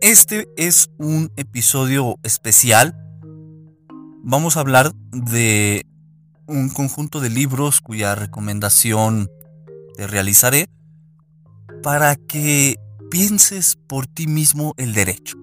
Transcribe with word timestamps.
Este 0.00 0.48
es 0.56 0.90
un 0.98 1.32
episodio 1.34 2.20
especial. 2.22 2.96
Vamos 4.22 4.56
a 4.56 4.60
hablar 4.60 4.92
de 5.10 5.86
un 6.46 6.68
conjunto 6.68 7.18
de 7.18 7.30
libros 7.30 7.80
cuya 7.80 8.14
recomendación 8.14 9.28
te 9.96 10.06
realizaré 10.06 10.68
para 11.82 12.14
que 12.14 12.76
pienses 13.10 13.76
por 13.88 14.06
ti 14.06 14.28
mismo 14.28 14.72
el 14.76 14.94
derecho. 14.94 15.36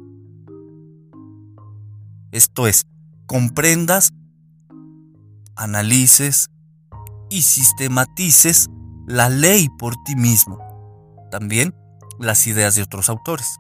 Esto 2.31 2.65
es, 2.65 2.85
comprendas, 3.25 4.13
analices 5.57 6.49
y 7.29 7.41
sistematices 7.41 8.69
la 9.05 9.27
ley 9.27 9.67
por 9.77 10.01
ti 10.05 10.15
mismo. 10.15 10.59
También 11.29 11.75
las 12.19 12.47
ideas 12.47 12.75
de 12.75 12.83
otros 12.83 13.09
autores. 13.09 13.57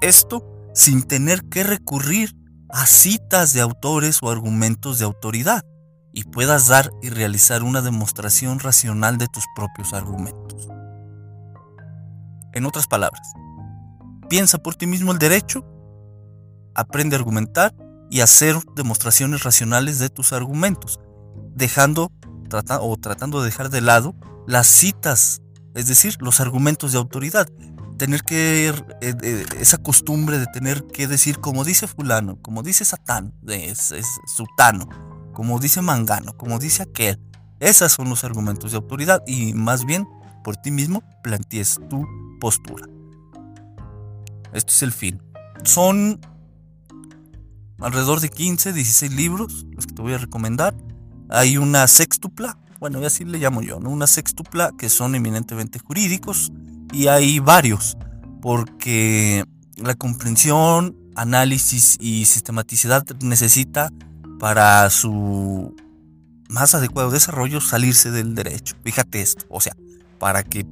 Esto 0.00 0.44
sin 0.74 1.02
tener 1.02 1.42
que 1.48 1.64
recurrir 1.64 2.36
a 2.68 2.86
citas 2.86 3.52
de 3.52 3.60
autores 3.60 4.18
o 4.22 4.30
argumentos 4.30 4.98
de 4.98 5.04
autoridad 5.04 5.64
y 6.12 6.24
puedas 6.24 6.68
dar 6.68 6.90
y 7.02 7.10
realizar 7.10 7.62
una 7.62 7.82
demostración 7.82 8.58
racional 8.58 9.18
de 9.18 9.26
tus 9.28 9.44
propios 9.54 9.92
argumentos. 9.92 10.68
En 12.52 12.66
otras 12.66 12.86
palabras, 12.86 13.32
piensa 14.28 14.58
por 14.58 14.74
ti 14.74 14.86
mismo 14.86 15.12
el 15.12 15.18
derecho, 15.18 15.64
aprende 16.74 17.16
a 17.16 17.18
argumentar 17.18 17.74
y 18.10 18.20
hacer 18.20 18.56
demostraciones 18.74 19.42
racionales 19.42 19.98
de 19.98 20.08
tus 20.08 20.32
argumentos, 20.32 21.00
dejando 21.54 22.10
o 22.80 22.96
tratando 22.96 23.40
de 23.40 23.46
dejar 23.46 23.70
de 23.70 23.80
lado 23.80 24.14
las 24.46 24.66
citas, 24.66 25.42
es 25.74 25.86
decir, 25.86 26.16
los 26.20 26.40
argumentos 26.40 26.92
de 26.92 26.98
autoridad. 26.98 27.48
Tener 27.98 28.22
que, 28.22 28.68
eh, 28.68 28.74
eh, 29.00 29.46
esa 29.58 29.78
costumbre 29.78 30.38
de 30.38 30.46
tener 30.46 30.86
que 30.86 31.08
decir 31.08 31.38
como 31.38 31.64
dice 31.64 31.86
fulano, 31.86 32.40
como 32.42 32.62
dice 32.62 32.84
Satán, 32.84 33.32
es, 33.48 33.90
es 33.92 34.06
Sutano, 34.26 34.88
como 35.32 35.58
dice 35.58 35.80
Mangano, 35.80 36.36
como 36.36 36.58
dice 36.58 36.82
aquel. 36.82 37.18
Esos 37.58 37.92
son 37.92 38.10
los 38.10 38.22
argumentos 38.24 38.72
de 38.72 38.76
autoridad 38.76 39.22
y 39.26 39.54
más 39.54 39.86
bien 39.86 40.06
por 40.44 40.56
ti 40.56 40.70
mismo 40.70 41.02
plantees 41.22 41.80
tu 41.88 42.06
postura. 42.38 42.86
Este 44.52 44.72
es 44.72 44.82
el 44.82 44.92
fin. 44.92 45.22
Son 45.64 46.20
alrededor 47.78 48.20
de 48.20 48.28
15, 48.28 48.72
16 48.72 49.12
libros 49.12 49.66
los 49.72 49.86
que 49.86 49.94
te 49.94 50.02
voy 50.02 50.12
a 50.12 50.18
recomendar. 50.18 50.74
Hay 51.28 51.56
una 51.56 51.86
sextupla, 51.88 52.58
bueno, 52.78 53.04
así 53.04 53.24
le 53.24 53.38
llamo 53.38 53.62
yo, 53.62 53.80
¿no? 53.80 53.90
Una 53.90 54.06
sextupla 54.06 54.72
que 54.78 54.88
son 54.88 55.14
eminentemente 55.14 55.78
jurídicos 55.78 56.52
y 56.92 57.08
hay 57.08 57.38
varios, 57.38 57.96
porque 58.40 59.44
la 59.76 59.94
comprensión, 59.94 60.96
análisis 61.14 61.96
y 62.00 62.24
sistematicidad 62.26 63.04
necesita 63.20 63.90
para 64.38 64.88
su 64.90 65.74
más 66.48 66.74
adecuado 66.74 67.10
desarrollo 67.10 67.60
salirse 67.60 68.10
del 68.10 68.34
derecho. 68.34 68.76
Fíjate 68.84 69.20
esto, 69.20 69.44
o 69.48 69.60
sea, 69.60 69.74
para 70.18 70.42
que 70.42 70.66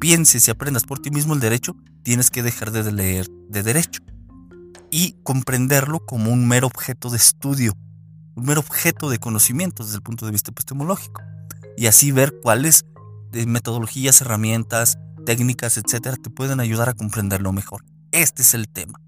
pienses 0.00 0.46
y 0.46 0.50
aprendas 0.50 0.84
por 0.84 0.98
ti 0.98 1.10
mismo 1.10 1.34
el 1.34 1.40
derecho, 1.40 1.76
tienes 2.02 2.30
que 2.30 2.42
dejar 2.42 2.70
de 2.70 2.92
leer 2.92 3.28
de 3.48 3.62
derecho 3.62 4.02
y 4.90 5.16
comprenderlo 5.22 6.00
como 6.00 6.30
un 6.30 6.46
mero 6.46 6.66
objeto 6.66 7.10
de 7.10 7.16
estudio, 7.16 7.76
un 8.34 8.44
mero 8.44 8.60
objeto 8.60 9.10
de 9.10 9.18
conocimiento 9.18 9.84
desde 9.84 9.96
el 9.96 10.02
punto 10.02 10.26
de 10.26 10.32
vista 10.32 10.50
epistemológico. 10.50 11.22
Y 11.76 11.86
así 11.86 12.12
ver 12.12 12.34
cuáles 12.42 12.86
metodologías, 13.44 14.20
herramientas, 14.22 14.98
técnicas, 15.26 15.76
etcétera, 15.76 16.16
te 16.16 16.30
pueden 16.30 16.60
ayudar 16.60 16.88
a 16.88 16.94
comprenderlo 16.94 17.52
mejor. 17.52 17.84
Este 18.12 18.42
es 18.42 18.54
el 18.54 18.68
tema 18.68 19.00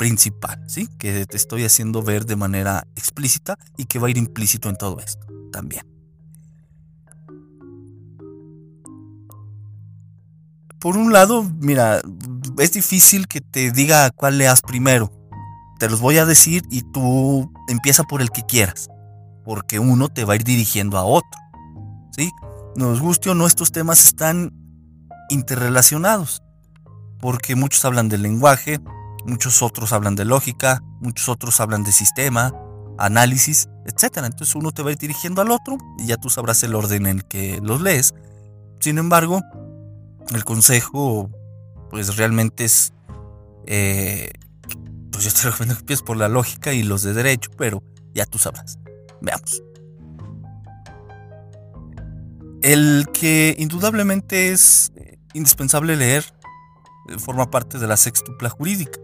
principal, 0.00 0.64
¿sí? 0.66 0.88
Que 0.98 1.26
te 1.26 1.36
estoy 1.36 1.62
haciendo 1.64 2.02
ver 2.02 2.24
de 2.24 2.34
manera 2.34 2.86
explícita 2.96 3.58
y 3.76 3.84
que 3.84 3.98
va 3.98 4.06
a 4.06 4.10
ir 4.10 4.16
implícito 4.16 4.70
en 4.70 4.76
todo 4.76 4.98
esto 4.98 5.26
también. 5.52 5.84
Por 10.78 10.96
un 10.96 11.12
lado, 11.12 11.42
mira, 11.60 12.00
es 12.58 12.72
difícil 12.72 13.28
que 13.28 13.42
te 13.42 13.70
diga 13.72 14.10
cuál 14.10 14.38
leas 14.38 14.62
primero. 14.62 15.12
Te 15.78 15.90
los 15.90 16.00
voy 16.00 16.16
a 16.16 16.24
decir 16.24 16.62
y 16.70 16.80
tú 16.80 17.52
empieza 17.68 18.02
por 18.04 18.22
el 18.22 18.30
que 18.30 18.46
quieras, 18.46 18.88
porque 19.44 19.78
uno 19.78 20.08
te 20.08 20.24
va 20.24 20.32
a 20.32 20.36
ir 20.36 20.44
dirigiendo 20.44 20.96
a 20.96 21.04
otro. 21.04 21.28
¿Sí? 22.16 22.30
Nos 22.76 23.00
guste 23.00 23.30
o 23.30 23.34
no, 23.34 23.46
estos 23.46 23.72
temas 23.72 24.04
están 24.04 24.52
interrelacionados, 25.28 26.42
porque 27.18 27.56
muchos 27.56 27.84
hablan 27.84 28.08
del 28.08 28.22
lenguaje, 28.22 28.80
muchos 29.26 29.62
otros 29.62 29.92
hablan 29.92 30.16
de 30.16 30.24
lógica, 30.24 30.82
muchos 31.00 31.28
otros 31.28 31.60
hablan 31.60 31.84
de 31.84 31.92
sistema, 31.92 32.52
análisis, 32.98 33.68
etc. 33.86 34.18
Entonces 34.24 34.54
uno 34.54 34.72
te 34.72 34.82
va 34.82 34.90
a 34.90 34.92
ir 34.92 34.98
dirigiendo 34.98 35.42
al 35.42 35.50
otro 35.50 35.78
y 35.98 36.06
ya 36.06 36.16
tú 36.16 36.30
sabrás 36.30 36.62
el 36.62 36.74
orden 36.74 37.06
en 37.06 37.18
el 37.18 37.24
que 37.24 37.60
los 37.62 37.80
lees. 37.80 38.14
Sin 38.80 38.98
embargo, 38.98 39.42
el 40.34 40.44
consejo, 40.44 41.30
pues 41.90 42.16
realmente 42.16 42.64
es, 42.64 42.92
eh, 43.66 44.32
pues 45.10 45.24
yo 45.24 45.32
te 45.32 45.42
recomiendo 45.50 45.74
que 45.74 45.80
empieces 45.80 46.02
por 46.02 46.16
la 46.16 46.28
lógica 46.28 46.72
y 46.72 46.82
los 46.82 47.02
de 47.02 47.14
derecho, 47.14 47.50
pero 47.56 47.82
ya 48.14 48.26
tú 48.26 48.38
sabrás. 48.38 48.78
Veamos. 49.20 49.62
El 52.62 53.06
que 53.12 53.56
indudablemente 53.58 54.52
es 54.52 54.92
indispensable 55.32 55.96
leer 55.96 56.24
forma 57.18 57.50
parte 57.50 57.78
de 57.78 57.86
la 57.86 57.96
sextupla 57.96 58.50
jurídica. 58.50 59.00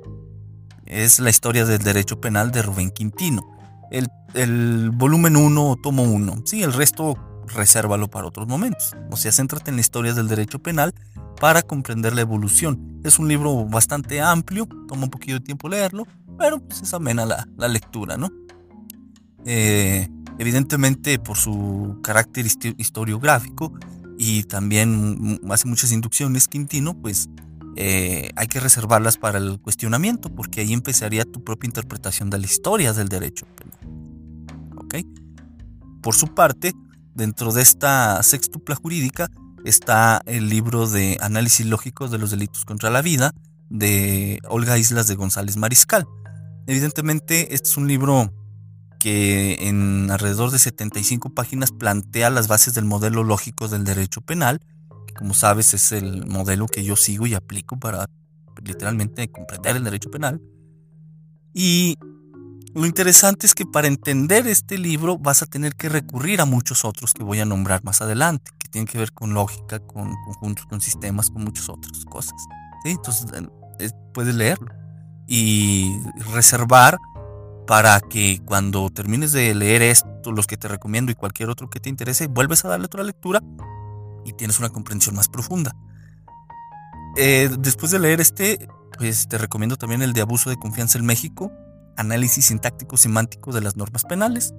Es 0.84 1.18
la 1.18 1.30
historia 1.30 1.64
del 1.64 1.82
derecho 1.82 2.20
penal 2.20 2.52
de 2.52 2.62
Rubén 2.62 2.90
Quintino. 2.90 3.42
El, 3.90 4.90
volumen 4.90 5.36
1 5.36 5.70
o 5.70 5.76
tomo 5.76 6.02
1. 6.02 6.42
Sí, 6.44 6.62
el 6.62 6.72
resto 6.72 7.16
resérvalo 7.46 8.08
para 8.08 8.26
otros 8.26 8.46
momentos. 8.46 8.94
O 9.10 9.16
sea, 9.16 9.32
céntrate 9.32 9.70
en 9.70 9.76
la 9.76 9.80
historia 9.80 10.12
del 10.12 10.28
derecho 10.28 10.58
penal 10.58 10.94
para 11.40 11.62
comprender 11.62 12.14
la 12.14 12.20
evolución. 12.20 13.00
Es 13.04 13.18
un 13.18 13.28
libro 13.28 13.64
bastante 13.64 14.20
amplio, 14.20 14.68
toma 14.86 15.04
un 15.04 15.10
poquito 15.10 15.34
de 15.34 15.40
tiempo 15.40 15.68
leerlo, 15.68 16.06
pero 16.38 16.58
pues 16.58 16.82
es 16.82 16.92
amena 16.92 17.24
la, 17.24 17.48
la 17.56 17.68
lectura, 17.68 18.16
¿no? 18.16 18.30
Eh, 19.46 20.08
evidentemente 20.38 21.18
por 21.18 21.36
su 21.36 21.98
carácter 22.02 22.46
historiográfico 22.46 23.72
y 24.18 24.44
también 24.44 25.40
hace 25.50 25.68
muchas 25.68 25.92
inducciones 25.92 26.48
Quintino, 26.48 26.94
pues 26.94 27.28
eh, 27.76 28.30
hay 28.36 28.46
que 28.46 28.58
reservarlas 28.60 29.18
para 29.18 29.38
el 29.38 29.60
cuestionamiento, 29.60 30.34
porque 30.34 30.62
ahí 30.62 30.72
empezaría 30.72 31.24
tu 31.24 31.44
propia 31.44 31.68
interpretación 31.68 32.30
de 32.30 32.38
la 32.38 32.46
historia 32.46 32.94
del 32.94 33.08
derecho 33.08 33.46
¿Ok? 34.76 34.94
Por 36.02 36.14
su 36.14 36.28
parte, 36.28 36.72
dentro 37.14 37.52
de 37.52 37.62
esta 37.62 38.22
sextupla 38.22 38.76
jurídica 38.76 39.28
está 39.64 40.22
el 40.26 40.48
libro 40.48 40.86
de 40.86 41.18
Análisis 41.20 41.66
Lógico 41.66 42.08
de 42.08 42.18
los 42.18 42.30
Delitos 42.30 42.64
contra 42.64 42.88
la 42.88 43.02
Vida 43.02 43.32
de 43.68 44.38
Olga 44.48 44.78
Islas 44.78 45.08
de 45.08 45.16
González 45.16 45.56
Mariscal. 45.56 46.06
Evidentemente, 46.66 47.54
este 47.54 47.68
es 47.68 47.76
un 47.76 47.88
libro 47.88 48.32
que 49.06 49.68
en 49.68 50.10
alrededor 50.10 50.50
de 50.50 50.58
75 50.58 51.30
páginas 51.30 51.70
plantea 51.70 52.28
las 52.28 52.48
bases 52.48 52.74
del 52.74 52.86
modelo 52.86 53.22
lógico 53.22 53.68
del 53.68 53.84
derecho 53.84 54.20
penal, 54.20 54.60
que 55.06 55.14
como 55.14 55.32
sabes 55.32 55.74
es 55.74 55.92
el 55.92 56.26
modelo 56.26 56.66
que 56.66 56.82
yo 56.82 56.96
sigo 56.96 57.24
y 57.28 57.34
aplico 57.34 57.78
para 57.78 58.10
literalmente 58.64 59.30
comprender 59.30 59.76
el 59.76 59.84
derecho 59.84 60.10
penal. 60.10 60.42
Y 61.54 61.96
lo 62.74 62.84
interesante 62.84 63.46
es 63.46 63.54
que 63.54 63.64
para 63.64 63.86
entender 63.86 64.48
este 64.48 64.76
libro 64.76 65.18
vas 65.18 65.40
a 65.40 65.46
tener 65.46 65.76
que 65.76 65.88
recurrir 65.88 66.40
a 66.40 66.44
muchos 66.44 66.84
otros 66.84 67.14
que 67.14 67.22
voy 67.22 67.38
a 67.38 67.44
nombrar 67.44 67.84
más 67.84 68.02
adelante, 68.02 68.50
que 68.58 68.66
tienen 68.66 68.88
que 68.88 68.98
ver 68.98 69.12
con 69.12 69.34
lógica, 69.34 69.78
con 69.78 70.16
conjuntos, 70.24 70.66
con 70.66 70.80
sistemas, 70.80 71.30
con 71.30 71.44
muchas 71.44 71.68
otras 71.68 72.04
cosas. 72.06 72.34
Entonces 72.84 73.24
eh, 73.78 73.88
puedes 74.12 74.34
leerlo 74.34 74.74
y 75.28 75.96
reservar 76.34 76.98
para 77.66 78.00
que 78.00 78.40
cuando 78.44 78.88
termines 78.90 79.32
de 79.32 79.54
leer 79.54 79.82
esto, 79.82 80.32
los 80.32 80.46
que 80.46 80.56
te 80.56 80.68
recomiendo 80.68 81.10
y 81.10 81.14
cualquier 81.14 81.50
otro 81.50 81.68
que 81.68 81.80
te 81.80 81.88
interese, 81.88 82.28
vuelves 82.28 82.64
a 82.64 82.68
darle 82.68 82.86
otra 82.86 83.02
lectura 83.02 83.42
y 84.24 84.32
tienes 84.32 84.58
una 84.58 84.68
comprensión 84.68 85.16
más 85.16 85.28
profunda. 85.28 85.74
Eh, 87.16 87.50
después 87.58 87.90
de 87.90 87.98
leer 87.98 88.20
este, 88.20 88.68
pues 88.98 89.26
te 89.28 89.38
recomiendo 89.38 89.76
también 89.76 90.02
el 90.02 90.12
de 90.12 90.20
abuso 90.20 90.50
de 90.50 90.56
confianza 90.56 90.98
en 90.98 91.06
México, 91.06 91.50
análisis 91.96 92.46
sintáctico 92.46 92.96
semántico 92.96 93.52
de 93.52 93.62
las 93.62 93.76
normas 93.76 94.04
penales. 94.04 94.54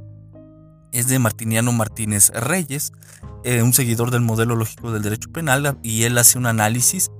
Es 0.91 1.07
de 1.07 1.19
Martiniano 1.19 1.71
Martínez 1.71 2.29
Reyes, 2.29 2.91
eh, 3.43 3.61
un 3.61 3.73
seguidor 3.73 4.09
del 4.09 4.21
modelo 4.21 4.55
lógico 4.55 4.91
del 4.91 5.03
derecho 5.03 5.31
penal, 5.31 5.77
y 5.83 6.03
él 6.03 6.17
hace 6.17 6.37
un 6.37 6.45
análisis 6.45 7.11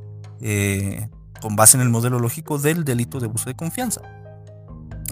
eh, 0.42 1.10
con 1.42 1.56
base 1.56 1.78
en 1.78 1.82
el 1.84 1.90
modelo 1.90 2.20
lógico 2.20 2.58
del 2.58 2.84
delito 2.84 3.20
de 3.20 3.28
abuso 3.28 3.50
de 3.50 3.56
confianza. 3.56 4.02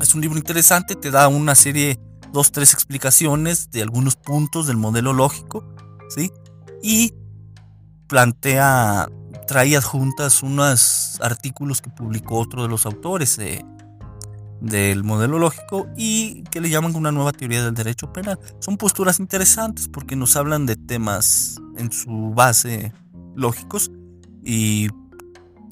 Es 0.01 0.13
un 0.13 0.21
libro 0.21 0.37
interesante, 0.37 0.95
te 0.95 1.11
da 1.11 1.27
una 1.27 1.55
serie, 1.55 1.99
dos, 2.31 2.51
tres 2.51 2.73
explicaciones 2.73 3.71
de 3.71 3.81
algunos 3.81 4.15
puntos 4.15 4.67
del 4.67 4.77
modelo 4.77 5.13
lógico, 5.13 5.63
¿sí? 6.09 6.31
Y 6.83 7.13
plantea, 8.07 9.07
trae 9.47 9.75
adjuntas 9.75 10.43
unos 10.43 11.19
artículos 11.21 11.81
que 11.81 11.89
publicó 11.89 12.39
otro 12.39 12.63
de 12.63 12.69
los 12.69 12.85
autores, 12.85 13.39
eh, 13.39 13.65
del 14.61 15.03
modelo 15.03 15.37
lógico 15.39 15.87
y 15.95 16.43
que 16.43 16.61
le 16.61 16.69
llaman 16.69 16.95
una 16.95 17.11
nueva 17.11 17.31
teoría 17.31 17.63
del 17.63 17.73
derecho 17.73 18.11
penal. 18.11 18.39
Son 18.59 18.77
posturas 18.77 19.19
interesantes 19.19 19.87
porque 19.87 20.15
nos 20.15 20.35
hablan 20.35 20.65
de 20.65 20.75
temas 20.75 21.57
en 21.77 21.91
su 21.91 22.33
base 22.33 22.93
lógicos 23.35 23.91
y 24.43 24.89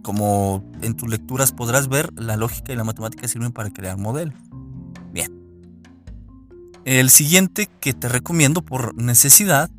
como 0.04 0.64
en 0.82 0.94
tus 0.96 1.10
lecturas 1.10 1.52
podrás 1.52 1.88
ver, 1.88 2.12
la 2.16 2.38
lógica 2.38 2.72
y 2.72 2.76
la 2.76 2.84
matemática 2.84 3.28
sirven 3.28 3.52
para 3.52 3.72
crear 3.72 3.98
modelos. 3.98 4.36
Bien. 5.12 5.32
El 6.86 7.10
siguiente 7.10 7.68
que 7.80 7.94
te 7.94 8.10
recomiendo 8.10 8.62
por 8.62 8.96
necesidad 8.96 9.72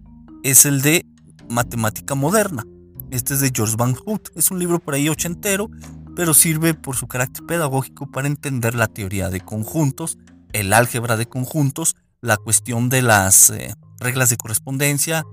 es 0.43 0.67
el 0.67 0.83
de 0.83 1.07
Matemática 1.49 2.17
Moderna. 2.17 2.65
Este 3.11 3.35
es 3.35 3.41
de 3.41 3.53
George 3.55 3.77
Van 3.79 3.95
Hout. 4.05 4.31
Es 4.35 4.51
un 4.51 4.59
libro 4.59 4.81
por 4.81 4.95
ahí 4.95 5.09
ochentero 5.09 5.71
pero 6.15 6.35
sirve 6.35 6.75
por 6.75 6.97
su 6.97 7.07
carácter 7.07 7.45
pedagógico 7.47 8.11
para 8.11 8.29
entender 8.29 8.75
la 8.75 8.87
teoría 8.87 9.31
de 9.31 9.41
conjuntos, 9.41 10.19
el 10.53 10.73
álgebra 10.73 11.17
de 11.17 11.27
conjuntos, 11.27 11.97
la 12.21 12.37
cuestión 12.37 12.89
de 12.89 13.03
las 13.03 13.51
eh, 13.51 13.75
reglas 13.99 14.31
de 14.31 14.37
correspondencia, 14.37 15.25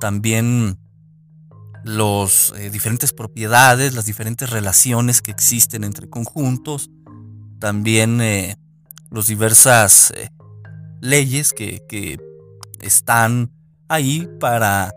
también 0.00 0.78
las 1.88 2.52
eh, 2.54 2.68
diferentes 2.68 3.14
propiedades, 3.14 3.94
las 3.94 4.04
diferentes 4.04 4.50
relaciones 4.50 5.22
que 5.22 5.30
existen 5.30 5.84
entre 5.84 6.08
conjuntos, 6.10 6.90
también 7.58 8.20
eh, 8.20 8.56
las 9.10 9.26
diversas 9.26 10.12
leyes 11.00 11.54
que, 11.54 11.82
que 11.88 12.20
están 12.80 13.50
ahí 13.88 14.28
para 14.38 14.92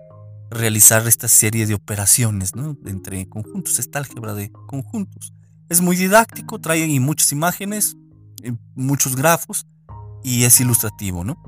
realizar 0.49 1.07
esta 1.07 1.29
serie 1.29 1.65
de 1.65 1.75
operaciones 1.75 2.51
entre 2.85 3.27
conjuntos, 3.29 3.79
esta 3.79 3.99
álgebra 3.99 4.33
de 4.33 4.51
conjuntos. 4.51 5.33
Es 5.69 5.79
muy 5.79 5.95
didáctico, 5.95 6.59
trae 6.59 6.99
muchas 6.99 7.31
imágenes, 7.31 7.95
muchos 8.75 9.15
grafos 9.15 9.65
y 10.25 10.43
es 10.43 10.59
ilustrativo, 10.59 11.23
¿no? 11.23 11.41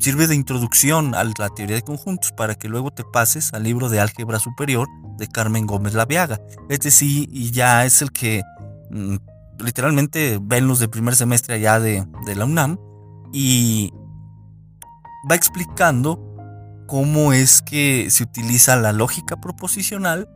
Sirve 0.00 0.26
de 0.26 0.34
introducción 0.34 1.14
a 1.14 1.24
la 1.24 1.48
teoría 1.50 1.76
de 1.76 1.82
conjuntos 1.82 2.32
para 2.32 2.54
que 2.54 2.68
luego 2.68 2.90
te 2.90 3.04
pases 3.04 3.54
al 3.54 3.62
libro 3.62 3.88
de 3.88 4.00
álgebra 4.00 4.38
superior 4.38 4.88
de 5.16 5.28
Carmen 5.28 5.66
Gómez 5.66 5.94
Laviaga. 5.94 6.40
Este 6.68 6.90
sí, 6.90 7.28
y 7.30 7.50
ya 7.52 7.84
es 7.84 8.02
el 8.02 8.12
que 8.12 8.42
mm, 8.90 9.16
literalmente 9.58 10.38
ven 10.42 10.66
los 10.66 10.78
de 10.78 10.88
primer 10.88 11.14
semestre 11.14 11.54
allá 11.54 11.80
de, 11.80 12.06
la 12.34 12.44
UNAM 12.44 12.78
y 13.32 13.92
va 15.30 15.34
explicando 15.34 16.20
cómo 16.86 17.32
es 17.32 17.62
que 17.62 18.10
se 18.10 18.24
utiliza 18.24 18.76
la 18.76 18.92
lógica 18.92 19.40
proposicional, 19.40 20.28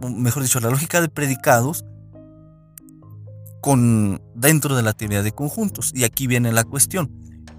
mejor 0.00 0.42
dicho, 0.42 0.60
la 0.60 0.70
lógica 0.70 1.00
de 1.00 1.08
predicados, 1.08 1.84
con, 3.60 4.22
dentro 4.34 4.74
de 4.76 4.82
la 4.82 4.92
teoría 4.92 5.22
de 5.22 5.32
conjuntos. 5.32 5.92
Y 5.94 6.04
aquí 6.04 6.26
viene 6.26 6.52
la 6.52 6.64
cuestión, 6.64 7.10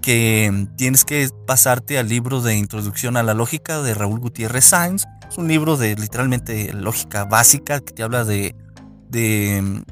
que 0.02 0.68
tienes 0.76 1.04
que 1.04 1.30
pasarte 1.46 1.98
al 1.98 2.08
libro 2.08 2.42
de 2.42 2.56
Introducción 2.56 3.16
a 3.16 3.22
la 3.22 3.32
Lógica 3.32 3.80
de 3.80 3.94
Raúl 3.94 4.20
Gutiérrez 4.20 4.66
Sáenz. 4.66 5.04
Es 5.28 5.38
un 5.38 5.48
libro 5.48 5.76
de 5.76 5.94
literalmente 5.96 6.72
lógica 6.74 7.24
básica 7.24 7.80
que 7.80 7.92
te 7.94 8.02
habla 8.02 8.24
de, 8.24 8.54
de 9.08 9.82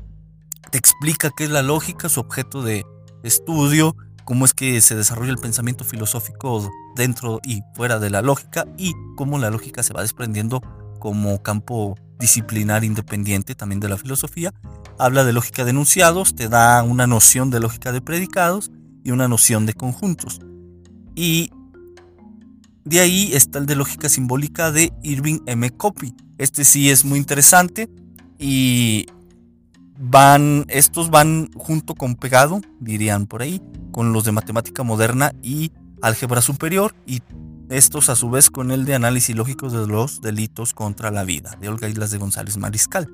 te 0.71 0.79
explica 0.79 1.31
qué 1.35 1.45
es 1.45 1.51
la 1.51 1.63
lógica, 1.63 2.09
su 2.09 2.21
objeto 2.21 2.63
de 2.63 2.85
estudio, 3.23 3.97
cómo 4.25 4.45
es 4.45 4.53
que 4.53 4.81
se 4.81 4.97
desarrolla 4.97 5.31
el 5.31 5.39
pensamiento 5.39 5.85
filosófico 5.85 6.69
dentro 6.97 7.41
y 7.45 7.63
fuera 7.75 7.99
de 7.99 8.11
la 8.11 8.21
lógica 8.21 8.67
y 8.77 8.93
cómo 9.17 9.39
la 9.39 9.51
lógica 9.51 9.83
se 9.83 9.95
va 9.95 10.03
desprendiendo 10.03 10.61
como 10.99 11.43
campo 11.43 11.97
disciplinar 12.19 12.85
independiente 12.85 13.55
también 13.55 13.81
de 13.81 13.89
la 13.89 13.97
filosofía. 13.97 14.53
Habla 14.99 15.25
de 15.25 15.33
lógica 15.33 15.65
de 15.65 15.71
enunciados, 15.71 16.35
te 16.35 16.49
da 16.49 16.83
una 16.83 17.07
noción 17.07 17.51
de 17.51 17.61
lógica 17.61 17.93
de 17.93 18.03
predicados 18.03 18.71
y 19.05 19.11
una 19.11 19.29
noción 19.29 19.67
de 19.67 19.75
conjuntos. 19.75 20.41
Y 21.15 21.51
de 22.85 23.01
ahí 23.01 23.31
está 23.35 23.59
el 23.59 23.67
de 23.67 23.77
lógica 23.77 24.09
simbólica 24.09 24.73
de 24.73 24.93
Irving 25.03 25.41
M. 25.47 25.71
Copy. 25.71 26.15
Este 26.39 26.65
sí 26.65 26.91
es 26.91 27.05
muy 27.05 27.19
interesante 27.19 27.89
y 28.39 29.07
van, 29.99 30.65
estos 30.69 31.11
van 31.11 31.51
junto 31.55 31.95
con 31.95 32.15
pegado, 32.15 32.63
dirían 32.81 33.27
por 33.27 33.43
ahí, 33.43 33.61
con 33.93 34.13
los 34.13 34.25
de 34.25 34.33
matemática 34.33 34.83
moderna 34.83 35.33
y 35.43 35.73
álgebra 36.01 36.41
superior 36.41 36.95
y 37.07 37.21
estos 37.69 38.09
a 38.09 38.17
su 38.17 38.31
vez 38.31 38.51
con 38.51 38.71
el 38.71 38.85
de 38.85 38.95
análisis 38.95 39.37
lógico 39.37 39.69
de 39.69 39.87
los 39.87 40.21
delitos 40.21 40.73
contra 40.73 41.11
la 41.11 41.25
vida 41.25 41.57
de 41.61 41.69
Olga 41.69 41.89
Islas 41.89 42.11
de 42.11 42.19
González 42.19 42.57
Mariscal, 42.57 43.09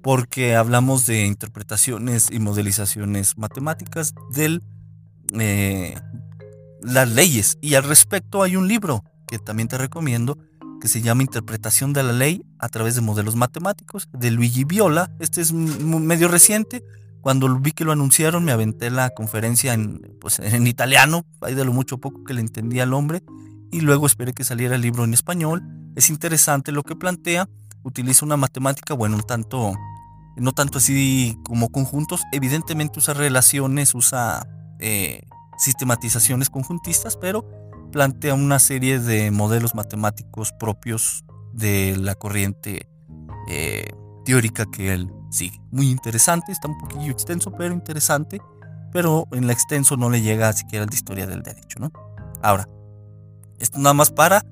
porque 0.00 0.54
hablamos 0.54 1.04
de 1.06 1.26
interpretaciones 1.26 2.28
y 2.30 2.38
modelizaciones 2.38 3.36
matemáticas 3.36 4.14
de 4.30 4.60
eh, 5.38 5.94
las 6.82 7.10
leyes. 7.10 7.58
Y 7.60 7.74
al 7.74 7.84
respecto 7.84 8.42
hay 8.42 8.56
un 8.56 8.68
libro 8.68 9.04
que 9.26 9.38
también 9.38 9.68
te 9.68 9.78
recomiendo 9.78 10.38
que 10.80 10.88
se 10.88 11.00
llama 11.00 11.22
Interpretación 11.22 11.92
de 11.92 12.02
la 12.02 12.12
Ley 12.12 12.44
a 12.58 12.68
través 12.68 12.96
de 12.96 13.00
modelos 13.00 13.36
matemáticos 13.36 14.08
de 14.12 14.32
Luigi 14.32 14.64
Viola. 14.64 15.10
Este 15.20 15.40
es 15.40 15.52
medio 15.52 16.26
reciente, 16.26 16.82
cuando 17.20 17.56
vi 17.60 17.70
que 17.70 17.84
lo 17.84 17.92
anunciaron, 17.92 18.44
me 18.44 18.50
aventé 18.50 18.90
la 18.90 19.10
conferencia 19.10 19.74
en, 19.74 20.16
pues, 20.20 20.40
en 20.40 20.66
italiano, 20.66 21.24
ahí 21.40 21.54
de 21.54 21.64
lo 21.64 21.72
mucho 21.72 21.98
poco 21.98 22.24
que 22.24 22.34
le 22.34 22.40
entendía 22.40 22.82
al 22.82 22.94
hombre, 22.94 23.22
y 23.70 23.80
luego 23.80 24.06
esperé 24.06 24.32
que 24.32 24.42
saliera 24.42 24.74
el 24.74 24.82
libro 24.82 25.04
en 25.04 25.14
español. 25.14 25.62
Es 25.94 26.10
interesante 26.10 26.72
lo 26.72 26.82
que 26.82 26.96
plantea, 26.96 27.48
utiliza 27.84 28.26
una 28.26 28.36
matemática, 28.36 28.92
bueno, 28.94 29.14
un 29.14 29.22
tanto, 29.22 29.74
no 30.36 30.50
tanto 30.50 30.78
así 30.78 31.38
como 31.44 31.70
conjuntos, 31.70 32.22
evidentemente 32.32 32.98
usa 32.98 33.14
relaciones, 33.14 33.94
usa 33.94 34.44
eh, 34.82 35.22
sistematizaciones 35.58 36.50
conjuntistas, 36.50 37.16
pero 37.16 37.48
plantea 37.92 38.34
una 38.34 38.58
serie 38.58 38.98
de 38.98 39.30
modelos 39.30 39.76
matemáticos 39.76 40.50
propios 40.52 41.24
de 41.52 41.96
la 41.96 42.16
corriente 42.16 42.88
eh, 43.48 43.94
teórica 44.24 44.66
que 44.66 44.92
él 44.92 45.08
sigue. 45.30 45.60
Muy 45.70 45.88
interesante, 45.88 46.50
está 46.50 46.66
un 46.66 46.78
poquillo 46.78 47.12
extenso, 47.12 47.52
pero 47.52 47.72
interesante. 47.72 48.40
Pero 48.92 49.28
en 49.30 49.46
la 49.46 49.52
extenso 49.52 49.96
no 49.96 50.10
le 50.10 50.20
llega 50.20 50.52
siquiera 50.52 50.84
la 50.84 50.94
historia 50.94 51.26
del 51.26 51.42
derecho, 51.42 51.78
¿no? 51.78 51.92
Ahora, 52.42 52.66
esto 53.58 53.78
nada 53.78 53.94
más 53.94 54.10
para 54.10 54.44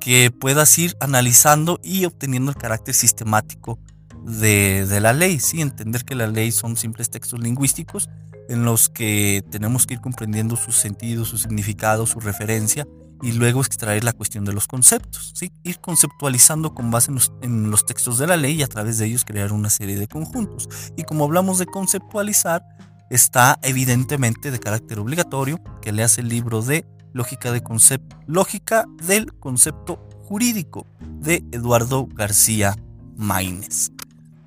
que 0.00 0.32
puedas 0.32 0.76
ir 0.78 0.96
analizando 1.00 1.78
y 1.82 2.04
obteniendo 2.04 2.50
el 2.50 2.56
carácter 2.56 2.94
sistemático 2.94 3.78
de, 4.24 4.98
la 5.00 5.12
ley, 5.12 5.40
¿sí? 5.40 5.60
Entender 5.60 6.04
que 6.04 6.14
la 6.14 6.26
ley 6.26 6.52
son 6.52 6.76
simples 6.76 7.10
textos 7.10 7.40
lingüísticos 7.40 8.08
en 8.48 8.64
los 8.64 8.88
que 8.88 9.42
tenemos 9.50 9.86
que 9.86 9.94
ir 9.94 10.00
comprendiendo 10.00 10.56
su 10.56 10.72
sentido, 10.72 11.24
su 11.24 11.38
significado, 11.38 12.06
su 12.06 12.20
referencia 12.20 12.86
y 13.22 13.32
luego 13.32 13.60
extraer 13.60 14.04
la 14.04 14.12
cuestión 14.12 14.44
de 14.44 14.52
los 14.52 14.66
conceptos, 14.66 15.32
¿sí? 15.34 15.50
ir 15.64 15.80
conceptualizando 15.80 16.74
con 16.74 16.90
base 16.90 17.10
en 17.42 17.70
los, 17.70 17.86
textos 17.86 18.18
de 18.18 18.26
la 18.26 18.36
ley 18.36 18.56
y 18.56 18.62
a 18.62 18.66
través 18.66 18.98
de 18.98 19.06
ellos 19.06 19.24
crear 19.24 19.52
una 19.52 19.70
serie 19.70 19.96
de 19.96 20.06
conjuntos. 20.06 20.68
Y 20.96 21.04
como 21.04 21.24
hablamos 21.24 21.58
de 21.58 21.66
conceptualizar, 21.66 22.62
está 23.10 23.58
evidentemente 23.62 24.50
de 24.50 24.58
carácter 24.58 24.98
obligatorio 24.98 25.60
que 25.80 25.92
leas 25.92 26.18
el 26.18 26.28
libro 26.28 26.62
de 26.62 26.84
Lógica, 27.12 27.52
de 27.52 27.62
concepto, 27.62 28.16
Lógica 28.26 28.84
del 29.06 29.32
Concepto 29.38 29.96
Jurídico 30.24 30.86
de 31.00 31.42
Eduardo 31.52 32.06
García 32.12 32.76
Maínez. 33.16 33.90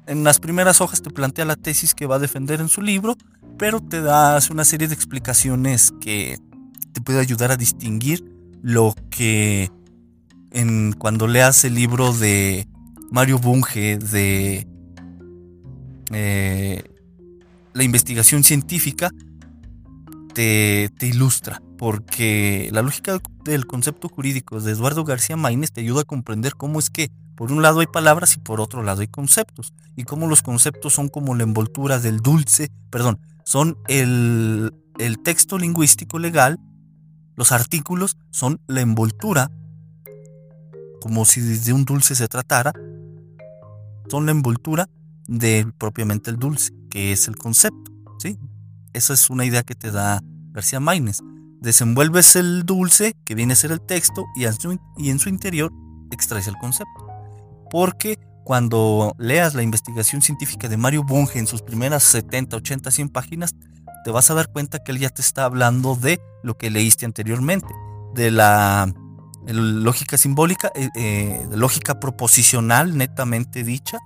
En 0.10 0.24
las 0.24 0.40
primeras 0.40 0.82
hojas 0.82 1.04
te 1.04 1.12
plantea 1.12 1.46
la 1.46 1.56
tesis 1.56 1.94
que 1.94 2.08
va 2.08 2.16
a 2.16 2.20
defender 2.20 2.62
en 2.62 2.68
su 2.68 2.82
libro, 2.82 3.16
pero 3.60 3.80
te 3.80 4.02
da 4.02 4.40
una 4.50 4.66
serie 4.66 4.88
de 4.88 4.96
explicaciones 4.96 5.94
que 6.02 6.40
te 6.94 7.00
puede 7.00 7.20
ayudar 7.20 7.52
a 7.52 7.58
distinguir 7.58 8.26
lo 8.64 8.96
que 9.12 9.70
en, 10.50 10.94
cuando 10.94 11.28
leas 11.28 11.64
el 11.64 11.76
libro 11.76 12.12
de 12.12 12.68
Mario 13.12 13.38
Bunge 13.38 14.00
de 14.00 14.68
eh, 16.12 16.84
la 17.74 17.84
investigación 17.84 18.44
científica 18.44 19.12
te, 20.34 20.90
ilustra, 21.02 21.62
porque 21.78 22.70
la 22.72 22.82
lógica 22.82 23.20
del 23.44 23.68
concepto 23.68 24.10
jurídico 24.10 24.60
de 24.60 24.72
Eduardo 24.72 25.04
García 25.04 25.38
Maínez 25.38 25.72
te 25.72 25.82
ayuda 25.82 26.02
a 26.02 26.06
comprender 26.06 26.56
cómo 26.56 26.80
es 26.80 26.90
que 26.90 27.12
por 27.40 27.54
un 27.54 27.62
lado 27.62 27.80
hay 27.80 27.88
palabras 27.88 28.36
y 28.36 28.40
por 28.42 28.60
otro 28.60 28.84
lado 28.84 29.00
hay 29.00 29.08
conceptos, 29.08 29.72
y 29.96 30.04
cómo 30.04 30.28
los 30.28 30.42
conceptos 30.42 30.94
son 30.94 31.08
como 31.08 31.36
la 31.36 31.44
envoltura 31.44 31.98
del 31.98 32.20
dulce, 32.20 32.70
perdón, 32.90 33.22
son 33.46 33.78
el, 33.88 34.74
el 34.98 35.20
texto 35.20 35.58
lingüístico 35.58 36.20
legal 36.20 36.60
los 37.40 37.54
artículos 37.54 38.18
son 38.32 38.60
la 38.68 38.82
envoltura, 38.82 39.50
como 41.00 41.24
si 41.24 41.40
de 41.40 41.72
un 41.72 41.86
dulce 41.86 42.14
se 42.14 42.28
tratara, 42.28 42.74
son 44.10 44.26
la 44.26 44.34
envoltura 44.34 44.90
de 45.26 45.66
propiamente 45.78 46.32
el 46.32 46.36
dulce, 46.36 46.74
que 46.90 47.14
es 47.14 47.30
el 47.30 47.38
concepto. 47.38 47.94
¿sí? 48.18 48.38
Esa 48.92 49.14
es 49.14 49.30
una 49.30 49.46
idea 49.46 49.64
que 49.64 49.74
te 49.74 49.90
da 49.90 50.22
García 50.52 50.82
Maínez. 50.82 51.22
Desenvuelves 51.62 52.36
el 52.36 52.66
dulce, 52.66 53.16
que 53.24 53.36
viene 53.36 53.54
a 53.54 53.56
ser 53.56 53.72
el 53.72 53.80
texto, 53.80 54.26
y 54.36 54.44
en 54.44 54.60
su, 54.60 54.78
y 54.98 55.10
en 55.10 55.20
su 55.20 55.30
interior 55.30 55.72
extraes 56.12 56.50
el 56.50 56.58
concepto. 56.58 57.09
Porque 57.70 58.18
cuando 58.44 59.16
leas 59.20 59.54
la 59.54 59.62
investigación 59.62 60.22
científica 60.22 60.68
de 60.68 60.78
Mario 60.78 61.04
Bunge 61.04 61.38
en 61.40 61.48
sus 61.48 61.62
primeras 61.62 62.04
70, 62.04 62.58
80, 62.58 62.92
100 62.92 63.10
páginas, 63.10 63.56
te 64.04 64.12
vas 64.12 64.32
a 64.32 64.34
dar 64.34 64.52
cuenta 64.52 64.80
que 64.80 64.92
él 64.92 65.00
ya 65.00 65.10
te 65.10 65.22
está 65.22 65.46
hablando 65.46 65.96
de 65.96 66.20
lo 66.44 66.58
que 66.58 66.70
leíste 66.70 67.06
anteriormente, 67.06 67.68
de 68.16 68.32
la 68.32 68.92
lógica 69.46 70.18
simbólica, 70.18 70.72
eh, 70.76 70.90
eh, 70.96 71.48
lógica 71.52 72.00
proposicional 72.00 72.98
netamente 72.98 73.64
dicha, 73.64 73.98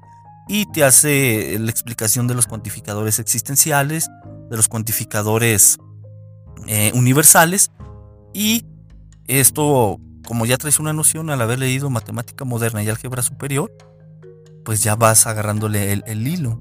y 0.48 0.66
te 0.72 0.84
hace 0.84 1.58
la 1.60 1.72
explicación 1.72 2.28
de 2.28 2.34
los 2.34 2.48
cuantificadores 2.48 3.20
existenciales, 3.20 4.10
de 4.50 4.58
los 4.58 4.68
cuantificadores 4.68 5.78
eh, 6.68 6.92
universales, 6.96 7.72
y 8.34 8.66
esto, 9.28 10.00
como 10.28 10.46
ya 10.46 10.58
traes 10.58 10.80
una 10.80 10.94
noción 10.94 11.30
al 11.30 11.42
haber 11.42 11.60
leído 11.60 11.90
matemática 11.90 12.46
moderna 12.46 12.84
y 12.84 12.90
álgebra 12.90 13.22
superior, 13.22 13.72
pues 14.66 14.84
ya 14.84 14.96
vas 14.96 15.28
agarrándole 15.28 15.92
el 15.92 16.28
hilo. 16.28 16.60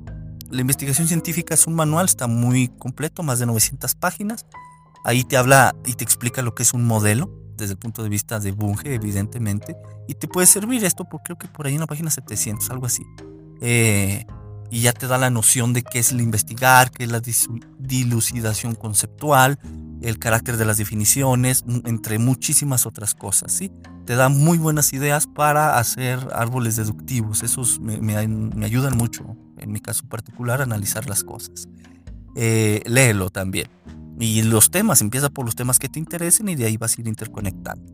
La 0.51 0.61
investigación 0.61 1.09
científica 1.09 1.55
es 1.55 1.67
un 1.67 1.75
manual, 1.75 2.05
está 2.05 2.27
muy 2.27 2.69
completo, 2.69 3.23
más 3.23 3.39
de 3.39 3.47
900 3.47 3.95
páginas. 3.95 4.45
Ahí 5.03 5.25
te 5.25 5.39
habla 5.39 5.75
y 5.87 5.95
te 5.95 6.05
explica 6.05 6.43
lo 6.43 6.55
que 6.55 6.63
es 6.63 6.75
un 6.75 6.85
modelo 6.85 7.31
desde 7.57 7.73
el 7.73 7.79
punto 7.79 8.03
de 8.03 8.09
vista 8.09 8.39
de 8.39 8.53
Bunge, 8.53 8.95
evidentemente. 8.95 9.77
Y 10.09 10.15
te 10.15 10.29
puede 10.29 10.47
servir 10.47 10.85
esto, 10.85 11.05
porque 11.05 11.25
creo 11.25 11.39
que 11.39 11.49
por 11.49 11.67
ahí 11.67 11.75
en 11.75 11.81
la 11.81 11.87
página 11.87 12.11
700, 12.11 12.69
algo 12.71 12.85
así. 12.85 13.03
Eh, 13.63 14.27
y 14.71 14.83
ya 14.83 14.93
te 14.93 15.07
da 15.07 15.17
la 15.17 15.31
noción 15.31 15.73
de 15.73 15.83
qué 15.83 16.01
es 16.01 16.13
el 16.13 16.21
investigar, 16.21 16.91
qué 16.91 17.05
es 17.05 17.11
la 17.11 17.23
dilucidación 17.79 18.75
conceptual, 18.75 19.59
el 20.03 20.19
carácter 20.19 20.57
de 20.57 20.65
las 20.65 20.79
definiciones, 20.79 21.65
entre 21.85 22.19
muchísimas 22.19 22.87
otras 22.87 23.15
cosas, 23.15 23.53
¿sí? 23.53 23.73
Te 24.05 24.17
da 24.17 24.29
muy 24.29 24.59
buenas 24.59 24.93
ideas 24.93 25.27
para 25.27 25.79
hacer 25.79 26.19
árboles 26.35 26.77
deductivos, 26.77 27.43
esos 27.43 27.81
me 27.81 28.17
ayudan 28.65 28.97
mucho 28.97 29.37
en 29.63 29.73
mi 29.73 29.81
caso 29.81 30.05
particular, 30.07 30.61
analizar 30.61 31.09
las 31.09 31.25
cosas. 31.25 31.69
Eh, 32.35 32.83
léelo 32.87 33.31
también. 33.31 33.69
Y 34.19 34.43
los 34.43 34.71
temas, 34.71 35.01
empieza 35.01 35.31
por 35.31 35.45
los 35.45 35.55
temas 35.55 35.79
que 35.79 35.89
te 35.89 35.99
interesen 35.99 36.49
y 36.49 36.55
de 36.55 36.67
ahí 36.67 36.77
vas 36.77 36.97
a 36.97 37.01
ir 37.01 37.09
interconectando. 37.09 37.93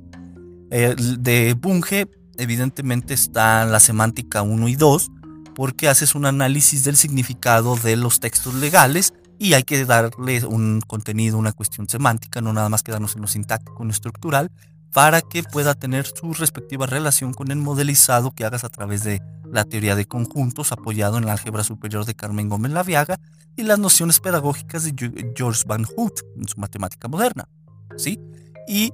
Eh, 0.71 0.95
de 1.19 1.55
Bunge, 1.55 2.09
evidentemente 2.37 3.15
está 3.15 3.65
la 3.65 3.81
semántica 3.81 4.43
1 4.43 4.69
y 4.69 4.77
2, 4.77 5.11
porque 5.55 5.89
haces 5.89 6.15
un 6.15 6.27
análisis 6.27 6.85
del 6.85 6.97
significado 6.97 7.77
de 7.77 7.97
los 7.97 8.21
textos 8.21 8.55
legales 8.55 9.08
y 9.39 9.55
hay 9.55 9.63
que 9.63 9.85
darle 9.85 10.45
un 10.45 10.81
contenido, 10.81 11.39
una 11.39 11.53
cuestión 11.53 11.89
semántica, 11.89 12.41
no 12.41 12.53
nada 12.53 12.69
más 12.69 12.83
quedarnos 12.83 13.15
en 13.15 13.23
lo 13.23 13.29
sintáctico, 13.29 13.83
en 13.83 13.89
lo 13.89 13.93
estructural, 13.93 14.51
para 14.93 15.21
que 15.21 15.43
pueda 15.43 15.75
tener 15.75 16.07
su 16.07 16.33
respectiva 16.35 16.87
relación 16.87 17.35
con 17.35 17.51
el 17.51 17.59
modelizado 17.59 18.33
que 18.33 18.45
hagas 18.45 18.65
a 18.65 18.69
través 18.69 19.05
de 19.05 19.21
la 19.45 19.65
teoría 19.65 19.95
de 19.95 20.07
conjuntos 20.07 20.73
apoyado 20.73 21.19
en 21.19 21.27
la 21.27 21.33
álgebra 21.33 21.63
superior 21.63 22.05
de 22.05 22.15
Carmen 22.15 22.49
Gómez 22.49 22.73
Laviaga 22.73 23.21
y 23.57 23.63
las 23.63 23.79
nociones 23.79 24.21
pedagógicas 24.21 24.85
de 24.85 25.33
George 25.37 25.65
Van 25.67 25.85
Hoot 25.85 26.21
en 26.37 26.49
su 26.49 26.59
matemática 26.59 27.09
moderna. 27.09 27.49
¿sí? 27.97 28.19
Y 28.67 28.93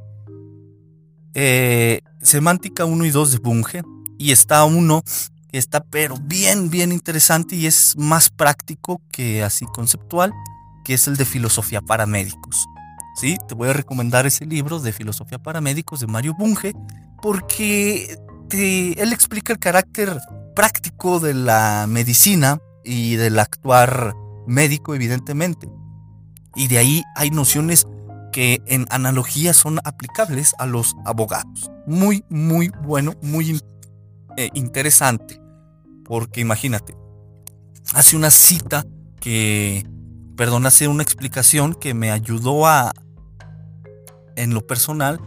eh, 1.35 2.01
semántica 2.21 2.85
1 2.85 3.05
y 3.05 3.11
2 3.11 3.33
de 3.33 3.39
Bunge 3.39 3.83
y 4.19 4.33
está 4.33 4.65
uno 4.65 5.03
está 5.59 5.83
pero 5.85 6.17
bien, 6.21 6.71
bien 6.71 6.93
interesante 6.93 7.57
y 7.57 7.67
es 7.67 7.95
más 7.97 8.31
práctico 8.31 9.01
que 9.11 9.43
así 9.43 9.67
conceptual, 9.67 10.33
que 10.85 10.95
es 10.95 11.07
el 11.09 11.17
de 11.17 11.25
filosofía 11.25 11.81
para 11.81 12.07
médicos. 12.07 12.67
¿sí? 13.17 13.37
Te 13.49 13.55
voy 13.55 13.69
a 13.69 13.73
recomendar 13.73 14.27
ese 14.27 14.47
libro 14.47 14.81
de 14.81 14.93
filosofía 14.93 15.39
para 15.39 15.61
médicos 15.61 16.01
de 16.01 16.07
Mario 16.07 16.35
Bunge 16.39 16.75
porque 17.23 18.19
él 18.51 19.13
explica 19.13 19.53
el 19.53 19.59
carácter 19.59 20.19
práctico 20.55 21.21
de 21.21 21.35
la 21.35 21.87
medicina 21.89 22.59
y 22.85 23.17
del 23.17 23.39
actuar 23.39 24.15
médico, 24.47 24.95
evidentemente. 24.95 25.69
Y 26.55 26.69
de 26.69 26.79
ahí 26.79 27.03
hay 27.17 27.31
nociones 27.31 27.87
que 28.33 28.61
en 28.67 28.87
analogía 28.91 29.53
son 29.53 29.81
aplicables 29.85 30.55
a 30.59 30.67
los 30.67 30.95
abogados. 31.05 31.71
Muy, 31.87 32.25
muy 32.29 32.71
bueno, 32.83 33.15
muy 33.23 33.61
eh, 34.37 34.51
interesante. 34.55 35.41
Porque 36.05 36.41
imagínate, 36.41 36.97
hace 37.95 38.17
una 38.17 38.31
cita 38.31 38.85
que, 39.21 39.87
perdón, 40.37 40.67
hace 40.67 40.89
una 40.89 41.03
explicación 41.03 41.75
que 41.75 41.95
me 41.95 42.11
ayudó 42.11 42.67
a, 42.67 42.93
en 44.37 44.55
lo 44.55 44.67
personal, 44.67 45.21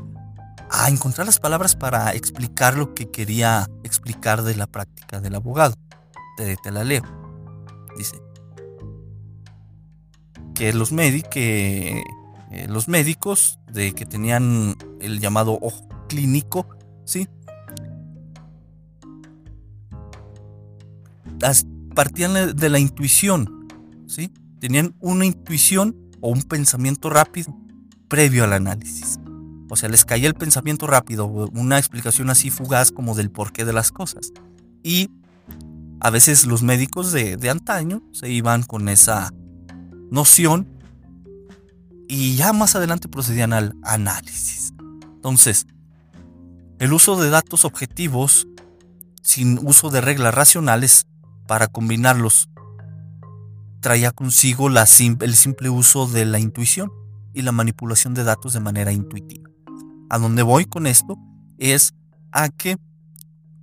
a 0.70 0.90
encontrar 0.90 1.26
las 1.26 1.40
palabras 1.40 1.76
para 1.76 2.14
explicar 2.14 2.78
lo 2.78 2.94
que 2.94 3.10
quería 3.10 3.70
explicar 3.84 4.44
de 4.44 4.56
la 4.56 4.68
práctica 4.68 5.20
del 5.20 5.36
abogado. 5.36 5.76
Te, 6.36 6.72
la 6.72 6.84
leo. 6.84 7.02
Dice 7.98 8.22
que 10.54 10.74
los, 10.74 10.92
eh, 10.92 12.04
los 12.68 12.88
médicos 12.88 13.60
de 13.72 13.94
que 13.94 14.06
tenían 14.06 14.76
el 15.00 15.20
llamado 15.20 15.58
ojo 15.62 15.88
clínico, 16.08 16.68
¿sí? 17.06 17.28
Partían 21.96 22.56
de 22.56 22.70
la 22.70 22.80
intuición, 22.80 23.68
¿sí? 24.08 24.32
Tenían 24.60 24.96
una 25.00 25.26
intuición 25.26 25.96
o 26.22 26.30
un 26.30 26.44
pensamiento 26.44 27.10
rápido 27.10 27.56
previo 28.08 28.44
al 28.44 28.54
análisis. 28.54 29.20
O 29.70 29.76
sea, 29.76 29.90
les 29.90 30.06
caía 30.06 30.28
el 30.28 30.34
pensamiento 30.34 30.88
rápido, 30.88 31.26
una 31.26 31.78
explicación 31.78 32.30
así 32.30 32.50
fugaz 32.50 32.92
como 32.92 33.16
del 33.16 33.30
porqué 33.30 33.66
de 33.66 33.74
las 33.74 33.92
cosas. 33.92 34.32
Y 34.84 35.10
a 36.00 36.10
veces 36.10 36.46
los 36.46 36.64
médicos 36.64 37.12
de, 37.12 37.50
antaño 37.50 38.02
se 38.14 38.30
iban 38.30 38.64
con 38.64 38.88
esa 38.88 39.32
noción 40.10 40.68
y 42.08 42.36
ya 42.36 42.54
más 42.54 42.76
adelante 42.76 43.10
procedían 43.10 43.52
al 43.52 43.76
análisis. 43.84 44.74
Entonces, 45.16 45.66
el 46.80 46.94
uso 46.94 47.20
de 47.22 47.30
datos 47.30 47.66
objetivos 47.66 48.48
sin 49.22 49.60
uso 49.68 49.90
de 49.90 50.00
reglas 50.00 50.34
racionales 50.34 51.08
para 51.48 51.68
combinarlos 51.68 52.50
traía 53.80 54.12
consigo 54.12 54.68
el 54.70 55.36
simple 55.36 55.70
uso 55.70 56.08
de 56.08 56.26
la 56.26 56.40
intuición 56.40 56.92
y 57.34 57.42
la 57.44 57.52
manipulación 57.52 58.14
de 58.14 58.24
datos 58.24 58.54
de 58.54 58.60
manera 58.60 58.92
intuitiva. 58.92 59.50
A 60.10 60.18
donde 60.18 60.44
voy 60.44 60.66
con 60.66 60.88
esto 60.88 61.18
es 61.58 61.94
a 62.32 62.50
que 62.50 62.78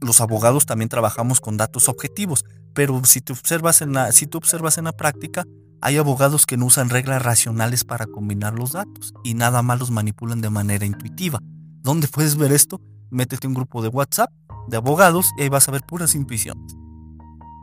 los 0.00 0.20
abogados 0.20 0.66
también 0.66 0.88
trabajamos 0.88 1.40
con 1.40 1.56
datos 1.56 1.88
objetivos, 1.88 2.44
pero 2.74 3.04
si 3.04 3.20
tú 3.20 3.32
observas 3.32 3.82
en 3.82 3.92
la, 3.92 4.12
si 4.12 4.28
observas 4.32 4.78
en 4.78 4.84
la 4.84 4.92
práctica, 4.92 5.44
hay 5.80 5.96
abogados 5.96 6.46
que 6.46 6.56
no 6.56 6.66
usan 6.66 6.88
reglas 6.88 7.22
racionales 7.22 7.84
para 7.84 8.06
combinar 8.06 8.54
los 8.54 8.72
datos 8.72 9.12
y 9.22 9.34
nada 9.34 9.62
más 9.62 9.78
los 9.78 9.90
manipulan 9.90 10.40
de 10.40 10.50
manera 10.50 10.86
intuitiva. 10.86 11.40
¿Dónde 11.82 12.08
puedes 12.08 12.36
ver 12.36 12.52
esto? 12.52 12.80
Métete 13.10 13.46
un 13.46 13.54
grupo 13.54 13.82
de 13.82 13.88
WhatsApp 13.88 14.30
de 14.68 14.76
abogados 14.76 15.30
y 15.36 15.42
ahí 15.42 15.48
vas 15.48 15.68
a 15.68 15.72
ver 15.72 15.82
puras 15.82 16.14
intuiciones. 16.14 16.83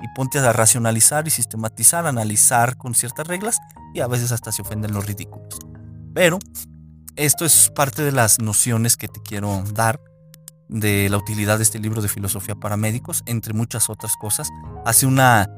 Y 0.01 0.08
ponte 0.15 0.39
a 0.39 0.53
racionalizar 0.53 1.27
y 1.27 1.31
sistematizar, 1.31 2.08
analizar 2.08 2.77
con 2.77 2.96
ciertas 2.96 3.27
reglas 3.27 3.60
y 3.93 4.00
a 4.00 4.08
veces 4.08 4.31
hasta 4.31 4.51
se 4.51 4.62
ofenden 4.62 4.93
los 4.93 5.05
ridículos. 5.05 5.60
Pero 6.13 6.39
esto 7.15 7.46
es 7.46 7.72
parte 7.75 8.03
de 8.03 8.12
las 8.12 8.39
nociones 8.39 8.98
que 8.98 9.08
te 9.08 9.22
quiero 9.22 9.63
dar 9.74 10.00
de 10.70 11.10
la 11.10 11.17
utilidad 11.17 11.58
de 11.58 11.63
este 11.63 11.79
libro 11.79 12.01
de 12.01 12.08
filosofía 12.08 12.55
para 12.55 12.77
médicos, 12.77 13.24
entre 13.25 13.53
muchas 13.53 13.89
otras 13.89 14.15
cosas. 14.15 14.50
Hace 14.86 15.05
una, 15.05 15.50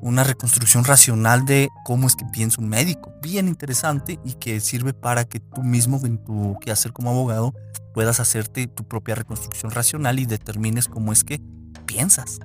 una 0.00 0.22
reconstrucción 0.22 0.84
racional 0.84 1.44
de 1.44 1.68
cómo 1.84 2.06
es 2.06 2.14
que 2.14 2.24
piensa 2.24 2.60
un 2.60 2.68
médico, 2.68 3.12
bien 3.20 3.48
interesante 3.48 4.20
y 4.24 4.34
que 4.34 4.60
sirve 4.60 4.94
para 4.94 5.24
que 5.24 5.40
tú 5.40 5.62
mismo 5.62 6.00
en 6.04 6.22
tu 6.22 6.56
quehacer 6.60 6.92
como 6.92 7.10
abogado 7.10 7.52
puedas 7.92 8.20
hacerte 8.20 8.68
tu 8.68 8.86
propia 8.86 9.16
reconstrucción 9.16 9.72
racional 9.72 10.20
y 10.20 10.26
determines 10.26 10.86
cómo 10.86 11.12
es 11.12 11.24
que 11.24 11.42
piensas 11.86 12.38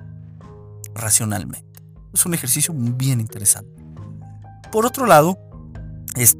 racionalmente. 0.96 1.82
Es 2.12 2.26
un 2.26 2.34
ejercicio 2.34 2.74
bien 2.74 3.20
interesante. 3.20 3.70
Por 4.72 4.86
otro 4.86 5.06
lado, 5.06 5.38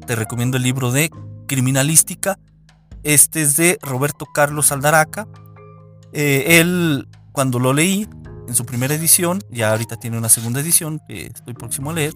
te 0.05 0.15
recomiendo 0.15 0.57
el 0.57 0.63
libro 0.63 0.91
de 0.91 1.09
Criminalística. 1.47 2.39
Este 3.03 3.41
es 3.41 3.55
de 3.57 3.77
Roberto 3.81 4.25
Carlos 4.25 4.71
Aldaraca. 4.71 5.27
Eh, 6.13 6.59
él, 6.59 7.07
cuando 7.31 7.59
lo 7.59 7.73
leí 7.73 8.07
en 8.47 8.55
su 8.55 8.65
primera 8.65 8.95
edición, 8.95 9.43
ya 9.51 9.71
ahorita 9.71 9.97
tiene 9.97 10.17
una 10.17 10.29
segunda 10.29 10.61
edición 10.61 10.99
que 11.07 11.27
estoy 11.27 11.53
próximo 11.53 11.91
a 11.91 11.93
leer, 11.93 12.13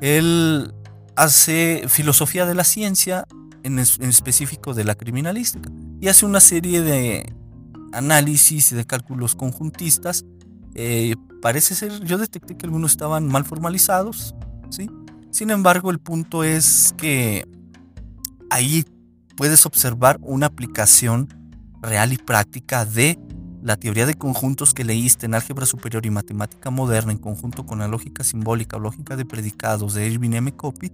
él 0.00 0.72
hace 1.16 1.84
filosofía 1.88 2.46
de 2.46 2.54
la 2.54 2.64
ciencia, 2.64 3.26
en, 3.64 3.78
específico 3.78 4.74
de 4.74 4.84
la 4.84 4.94
criminalística, 4.94 5.70
y 6.00 6.08
hace 6.08 6.24
una 6.26 6.40
serie 6.40 6.82
de 6.82 7.34
análisis 7.92 8.72
y 8.72 8.76
de 8.76 8.86
cálculos 8.86 9.34
conjuntistas. 9.34 10.24
Eh, 10.80 11.16
parece 11.42 11.74
ser, 11.74 12.04
yo 12.04 12.18
detecté 12.18 12.56
que 12.56 12.64
algunos 12.64 12.92
estaban 12.92 13.26
mal 13.26 13.44
formalizados, 13.44 14.36
¿sí? 14.70 14.88
Sin 15.32 15.50
embargo, 15.50 15.90
el 15.90 15.98
punto 15.98 16.44
es 16.44 16.94
que 16.96 17.44
ahí 18.48 18.84
puedes 19.36 19.66
observar 19.66 20.20
una 20.22 20.46
aplicación 20.46 21.34
real 21.82 22.12
y 22.12 22.16
práctica 22.16 22.84
de 22.84 23.18
la 23.60 23.76
teoría 23.76 24.06
de 24.06 24.14
conjuntos 24.14 24.72
que 24.72 24.84
leíste 24.84 25.26
en 25.26 25.34
álgebra 25.34 25.66
superior 25.66 26.06
y 26.06 26.10
matemática 26.10 26.70
moderna 26.70 27.10
en 27.10 27.18
conjunto 27.18 27.66
con 27.66 27.80
la 27.80 27.88
lógica 27.88 28.22
simbólica 28.22 28.76
o 28.76 28.80
lógica 28.80 29.16
de 29.16 29.24
predicados 29.24 29.94
de 29.94 30.06
Irving 30.06 30.34
M. 30.34 30.52
Copy 30.52 30.92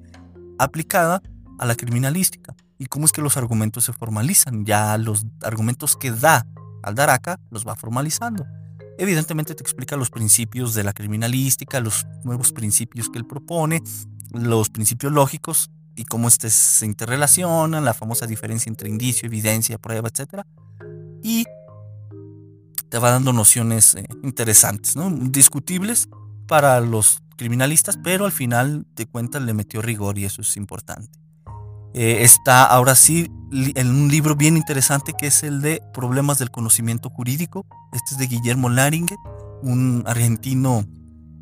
aplicada 0.59 1.21
a 1.59 1.67
la 1.67 1.75
criminalística 1.75 2.57
y 2.79 2.87
cómo 2.87 3.05
es 3.05 3.13
que 3.13 3.21
los 3.21 3.37
argumentos 3.37 3.85
se 3.85 3.93
formalizan. 3.93 4.65
Ya 4.65 4.97
los 4.97 5.27
argumentos 5.43 5.95
que 5.95 6.11
da 6.11 6.47
al 6.83 6.99
acá 6.99 7.39
los 7.51 7.69
va 7.69 7.77
formalizando. 7.77 8.47
Evidentemente 8.99 9.55
te 9.55 9.63
explica 9.63 9.97
los 9.97 10.11
principios 10.11 10.75
de 10.75 10.85
la 10.85 10.93
criminalística, 10.93 11.81
los 11.81 12.07
nuevos 12.23 12.53
principios 12.53 13.09
que 13.11 13.19
él 13.19 13.27
propone, 13.27 13.83
los 14.33 14.71
principios 14.71 15.13
lógicos 15.13 15.71
y 15.97 16.05
cómo 16.05 16.29
este 16.29 16.51
se 16.51 16.87
interrelacionan, 16.87 17.85
la 17.85 17.95
famosa 17.95 18.27
diferencia 18.27 18.71
entre 18.71 18.89
indicio, 18.89 19.27
evidencia, 19.27 19.79
prueba, 19.79 20.09
etc. 20.09 20.43
Y 21.23 21.45
te 22.89 22.99
va 22.99 23.11
dando 23.11 23.33
nociones 23.33 23.95
eh, 23.95 24.07
interesantes, 24.23 24.97
¿no? 24.97 25.11
discutibles 25.11 26.09
para 26.47 26.81
los 26.81 27.23
criminalistas, 27.37 27.99
pero 28.03 28.27
al 28.27 28.33
final 28.33 28.87
de 28.95 29.07
cuentas 29.07 29.43
le 29.43 29.55
metió 29.55 29.83
rigor 29.83 30.19
y 30.19 30.25
eso 30.25 30.43
es 30.43 30.57
importante. 30.57 31.24
Eh, 31.97 32.25
está 32.25 32.65
ahora 32.65 32.97
sí 32.97 33.31
en 33.53 33.89
un 33.89 34.11
libro 34.11 34.35
bien 34.35 34.57
interesante 34.57 35.15
que 35.17 35.29
es 35.29 35.45
el 35.45 35.63
de 35.63 35.81
Problemas 35.93 36.39
del 36.41 36.51
Conocimiento 36.51 37.09
Jurídico. 37.09 37.65
Este 37.93 38.15
es 38.15 38.19
de 38.19 38.27
Guillermo 38.27 38.69
Laringue, 38.69 39.17
un 39.63 40.03
argentino 40.05 40.85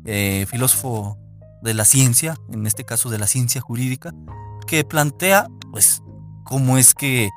eh, 0.05 0.45
filósofo 0.47 1.17
de 1.63 1.73
la 1.73 1.85
ciencia, 1.85 2.35
en 2.51 2.67
este 2.67 2.83
caso 2.83 3.09
de 3.09 3.17
la 3.17 3.25
ciencia 3.25 3.61
jurídica, 3.61 4.13
que 4.67 4.83
plantea, 4.83 5.47
pues, 5.71 6.03
cómo 6.43 6.77
es 6.77 6.93
que 6.93 7.31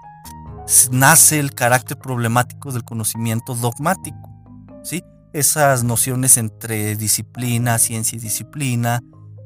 nace 0.91 1.41
el 1.41 1.55
carácter 1.55 1.97
problemático 1.97 2.71
del 2.71 2.85
conocimiento 2.85 3.55
dogmático, 3.55 4.29
¿sí? 4.83 5.03
Esas 5.33 5.85
nociones 5.85 6.37
entre 6.37 6.97
disciplina, 6.97 7.79
ciencia 7.79 8.17
y 8.17 8.21
disciplina, 8.21 9.01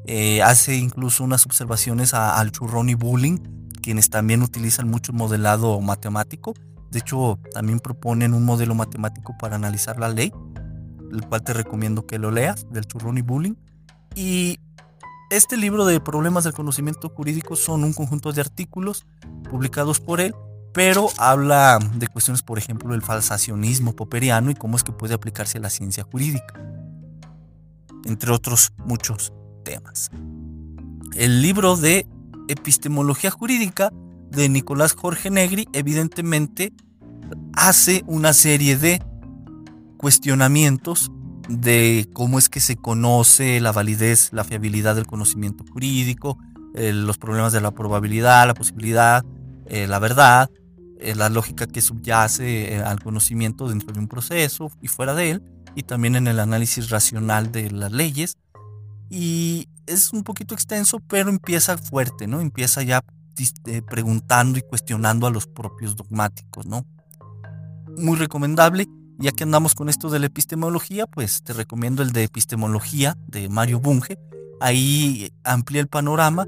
eh, 0.07 0.43
hace 0.43 0.75
incluso 0.77 1.23
unas 1.23 1.47
observaciones 1.47 2.15
a, 2.15 2.37
al 2.41 2.51
churrón 2.51 2.89
y 2.89 2.95
bullying, 2.95 3.60
quienes 3.81 4.11
también 4.11 4.43
utilizan 4.43 4.89
mucho 4.89 5.13
modelado 5.13 5.81
matemático. 5.81 6.55
De 6.91 6.99
hecho, 6.99 7.39
también 7.53 7.81
proponen 7.81 8.35
un 8.35 8.45
modelo 8.45 8.75
matemático 8.75 9.35
para 9.39 9.57
analizar 9.57 9.99
la 9.99 10.09
ley, 10.09 10.33
el 11.13 11.27
cual 11.27 11.43
te 11.43 11.53
recomiendo 11.53 12.07
que 12.07 12.19
lo 12.19 12.31
leas, 12.31 12.67
del 12.71 12.87
churrón 12.87 13.19
y 13.19 13.23
bullying. 13.23 13.55
Y 14.15 14.59
este 15.31 15.57
libro 15.57 15.85
de 15.87 16.01
problemas 16.01 16.45
del 16.45 16.53
conocimiento 16.53 17.09
jurídico 17.09 17.55
son 17.55 17.85
un 17.85 17.93
conjunto 17.93 18.33
de 18.33 18.41
artículos 18.41 19.07
publicados 19.49 20.01
por 20.01 20.21
él, 20.21 20.35
pero 20.73 21.09
habla 21.19 21.79
de 21.95 22.09
cuestiones, 22.09 22.43
por 22.43 22.59
ejemplo, 22.59 22.91
del 22.93 23.03
falsacionismo 23.03 23.95
popperiano 23.95 24.51
y 24.51 24.55
cómo 24.55 24.77
es 24.77 24.83
que 24.83 24.93
puede 24.93 25.15
aplicarse 25.15 25.59
a 25.59 25.61
la 25.61 25.71
ciencia 25.71 26.05
jurídica, 26.05 26.55
entre 28.05 28.33
otros 28.33 28.73
muchos 28.79 29.33
temas. 29.65 30.11
El 31.15 31.43
libro 31.43 31.77
de 31.77 32.07
epistemología 32.51 33.31
jurídica 33.31 33.91
de 34.31 34.49
Nicolás 34.49 34.93
Jorge 34.93 35.31
Negri 35.31 35.69
evidentemente 35.73 36.73
hace 37.55 38.03
una 38.07 38.33
serie 38.33 38.77
de 38.77 39.03
cuestionamientos 39.97 41.11
de 41.49 42.09
cómo 42.13 42.39
es 42.39 42.49
que 42.49 42.61
se 42.61 42.77
conoce 42.77 43.61
la 43.61 43.73
validez, 43.73 44.33
la 44.33 44.45
fiabilidad 44.45 44.95
del 44.95 45.07
conocimiento 45.07 45.65
jurídico, 45.71 46.39
eh, 46.75 46.93
los 46.93 47.19
problemas 47.19 47.53
de 47.53 47.61
la 47.61 47.73
probabilidad, 47.73 48.47
la 48.47 48.55
posibilidad, 48.55 49.25
eh, 49.67 49.87
la 49.89 49.99
verdad, 49.99 50.51
eh, 51.01 51.15
la 51.17 51.29
lógica 51.29 51.67
que 51.67 51.81
subyace 51.81 52.83
al 52.85 53.03
conocimiento 53.03 53.69
dentro 53.69 53.93
de 53.93 53.99
un 53.99 54.09
proceso 54.09 54.71
y 54.81 54.89
fuera 54.89 55.15
de 55.15 55.31
él, 55.31 55.43
y 55.75 55.83
también 55.83 56.15
en 56.15 56.29
el 56.29 56.39
análisis 56.39 56.91
racional 56.91 57.51
de 57.51 57.71
las 57.71 57.91
leyes. 57.91 58.37
Y 59.09 59.69
es 59.91 60.13
un 60.13 60.23
poquito 60.23 60.55
extenso, 60.55 61.01
pero 61.01 61.31
empieza 61.31 61.77
fuerte, 61.77 62.27
¿no? 62.27 62.41
Empieza 62.41 62.83
ya 62.83 63.03
preguntando 63.89 64.59
y 64.59 64.63
cuestionando 64.63 65.27
a 65.27 65.31
los 65.31 65.47
propios 65.47 65.97
dogmáticos, 65.97 66.67
¿no? 66.67 66.85
Muy 67.97 68.17
recomendable 68.17 68.87
ya 69.21 69.33
que 69.33 69.45
andamos 69.45 69.75
con 69.75 69.91
esto 69.91 70.09
de 70.09 70.19
la 70.19 70.27
epistemología, 70.27 71.07
pues 71.07 71.43
te 71.43 71.53
recomiendo 71.53 72.03
el 72.03 72.13
de 72.13 72.25
epistemología 72.25 73.19
de 73.27 73.51
Mario 73.51 73.79
Bunge. 73.79 74.19
Ahí 74.61 75.31
amplía 75.45 75.83
el 75.83 75.89
panorama 75.89 76.47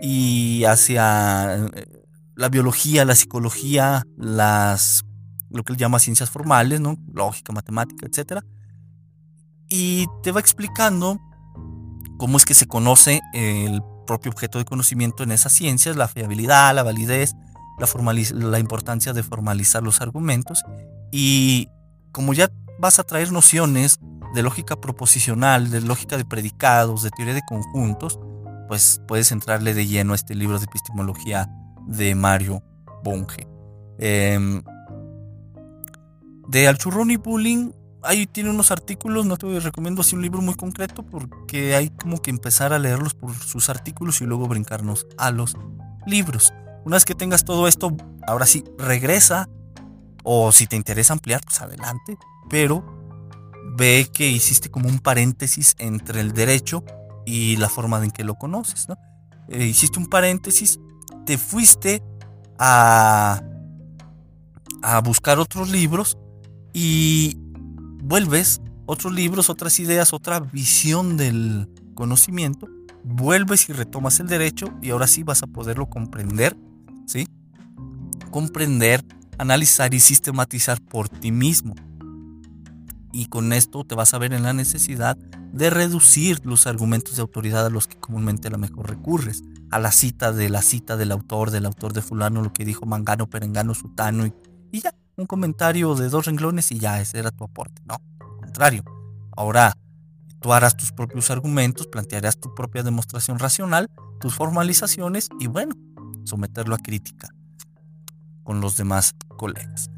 y 0.00 0.64
hacia 0.64 1.66
eh, 1.74 2.04
la 2.36 2.50
biología, 2.50 3.06
la 3.06 3.14
psicología, 3.14 4.04
las 4.18 5.04
lo 5.48 5.64
que 5.64 5.72
él 5.72 5.78
llama 5.78 5.98
ciencias 5.98 6.30
formales, 6.30 6.80
¿no? 6.80 6.98
Lógica, 7.12 7.52
matemática, 7.52 8.06
etc. 8.06 8.44
Y 9.68 10.06
te 10.22 10.30
va 10.30 10.40
explicando 10.40 11.18
cómo 12.20 12.36
es 12.36 12.44
que 12.44 12.52
se 12.52 12.66
conoce 12.66 13.22
el 13.32 13.82
propio 14.06 14.30
objeto 14.30 14.58
de 14.58 14.66
conocimiento 14.66 15.22
en 15.22 15.32
esas 15.32 15.54
ciencias, 15.54 15.96
la 15.96 16.06
fiabilidad, 16.06 16.74
la 16.74 16.82
validez, 16.82 17.34
la, 17.78 17.88
la 18.34 18.58
importancia 18.58 19.14
de 19.14 19.22
formalizar 19.22 19.82
los 19.82 20.02
argumentos 20.02 20.62
y 21.10 21.70
como 22.12 22.34
ya 22.34 22.50
vas 22.78 22.98
a 22.98 23.04
traer 23.04 23.32
nociones 23.32 24.00
de 24.34 24.42
lógica 24.42 24.78
proposicional, 24.78 25.70
de 25.70 25.80
lógica 25.80 26.18
de 26.18 26.26
predicados, 26.26 27.02
de 27.02 27.10
teoría 27.10 27.32
de 27.32 27.40
conjuntos, 27.48 28.20
pues 28.68 29.00
puedes 29.08 29.32
entrarle 29.32 29.72
de 29.72 29.86
lleno 29.86 30.12
a 30.12 30.16
este 30.16 30.34
libro 30.34 30.58
de 30.58 30.66
epistemología 30.66 31.48
de 31.86 32.14
Mario 32.14 32.62
Bunge. 33.02 33.48
Em, 33.98 34.62
de 36.48 36.68
Alchurrón 36.68 37.10
y 37.12 37.16
Bullying, 37.16 37.72
ahí 38.02 38.26
tiene 38.26 38.50
unos 38.50 38.70
artículos, 38.70 39.26
no 39.26 39.36
te 39.36 39.60
recomiendo 39.60 40.00
así 40.00 40.16
un 40.16 40.22
libro 40.22 40.40
muy 40.40 40.54
concreto 40.54 41.02
porque 41.02 41.74
hay 41.74 41.90
como 41.90 42.20
que 42.20 42.30
empezar 42.30 42.72
a 42.72 42.78
leerlos 42.78 43.14
por 43.14 43.34
sus 43.34 43.68
artículos 43.68 44.20
y 44.20 44.26
luego 44.26 44.46
brincarnos 44.48 45.06
a 45.18 45.30
los 45.30 45.56
libros. 46.06 46.52
Una 46.84 46.96
vez 46.96 47.04
que 47.04 47.14
tengas 47.14 47.44
todo 47.44 47.68
esto, 47.68 47.94
ahora 48.26 48.46
sí, 48.46 48.64
regresa 48.78 49.48
o 50.22 50.52
si 50.52 50.66
te 50.66 50.76
interesa 50.76 51.12
ampliar, 51.12 51.40
pues 51.44 51.60
adelante. 51.60 52.16
Pero 52.48 52.84
ve 53.76 54.08
que 54.12 54.28
hiciste 54.28 54.70
como 54.70 54.88
un 54.88 54.98
paréntesis 54.98 55.74
entre 55.78 56.20
el 56.20 56.32
derecho 56.32 56.84
y 57.26 57.56
la 57.56 57.68
forma 57.68 58.02
en 58.02 58.10
que 58.10 58.24
lo 58.24 58.34
conoces. 58.34 58.88
¿no? 58.88 58.96
Eh, 59.48 59.66
hiciste 59.66 59.98
un 59.98 60.06
paréntesis, 60.06 60.80
te 61.26 61.38
fuiste 61.38 62.02
a, 62.58 63.42
a 64.82 65.00
buscar 65.00 65.38
otros 65.38 65.70
libros 65.70 66.18
y 66.72 67.38
vuelves 68.10 68.60
otros 68.86 69.12
libros, 69.14 69.48
otras 69.48 69.78
ideas, 69.78 70.12
otra 70.12 70.40
visión 70.40 71.16
del 71.16 71.68
conocimiento, 71.94 72.66
vuelves 73.04 73.68
y 73.68 73.72
retomas 73.72 74.18
el 74.18 74.26
derecho 74.26 74.74
y 74.82 74.90
ahora 74.90 75.06
sí 75.06 75.22
vas 75.22 75.44
a 75.44 75.46
poderlo 75.46 75.88
comprender, 75.88 76.56
¿sí? 77.06 77.28
Comprender 78.32 79.04
analizar 79.40 79.94
y 79.94 80.00
sistematizar 80.00 80.80
por 80.82 81.08
ti 81.08 81.32
mismo. 81.32 81.74
Y 83.12 83.26
con 83.26 83.52
esto 83.52 83.84
te 83.84 83.94
vas 83.94 84.12
a 84.12 84.18
ver 84.18 84.32
en 84.32 84.42
la 84.42 84.52
necesidad 84.52 85.16
de 85.16 85.70
reducir 85.70 86.44
los 86.44 86.66
argumentos 86.66 87.16
de 87.16 87.22
autoridad 87.22 87.66
a 87.66 87.70
los 87.70 87.88
que 87.88 87.96
comúnmente 87.98 88.48
a 88.48 88.50
lo 88.50 88.58
mejor 88.58 88.90
recurres. 88.90 89.42
A 89.70 89.78
la 89.78 89.92
cita 89.92 90.32
de 90.32 90.50
la 90.50 90.62
cita 90.62 90.96
del 90.96 91.12
autor, 91.12 91.50
del 91.50 91.64
autor 91.64 91.92
de 91.92 92.02
fulano, 92.02 92.42
lo 92.42 92.52
que 92.52 92.64
dijo 92.64 92.86
Mangano, 92.86 93.30
Perengano, 93.30 93.72
Sutano 93.72 94.26
y, 94.26 94.34
y 94.72 94.80
ya, 94.80 94.94
un 95.16 95.26
comentario 95.26 95.94
de 95.94 96.08
dos 96.08 96.26
renglones 96.26 96.72
y 96.72 96.78
ya, 96.78 97.00
ese 97.00 97.18
era 97.18 97.30
tu 97.30 97.44
aporte. 97.44 97.82
No, 97.84 97.94
al 98.20 98.36
contrario. 98.38 98.82
Ahora 99.36 99.76
tú 100.40 100.52
harás 100.52 100.76
tus 100.76 100.92
propios 100.92 101.30
argumentos, 101.30 101.86
plantearás 101.86 102.38
tu 102.38 102.54
propia 102.54 102.82
demostración 102.82 103.38
racional, 103.38 103.90
tus 104.20 104.34
formalizaciones 104.34 105.28
y 105.38 105.46
bueno, 105.46 105.74
someterlo 106.24 106.74
a 106.74 106.78
crítica 106.78 107.28
con 108.42 108.60
los 108.60 108.76
demás 108.76 109.14
colegas. 109.36 109.90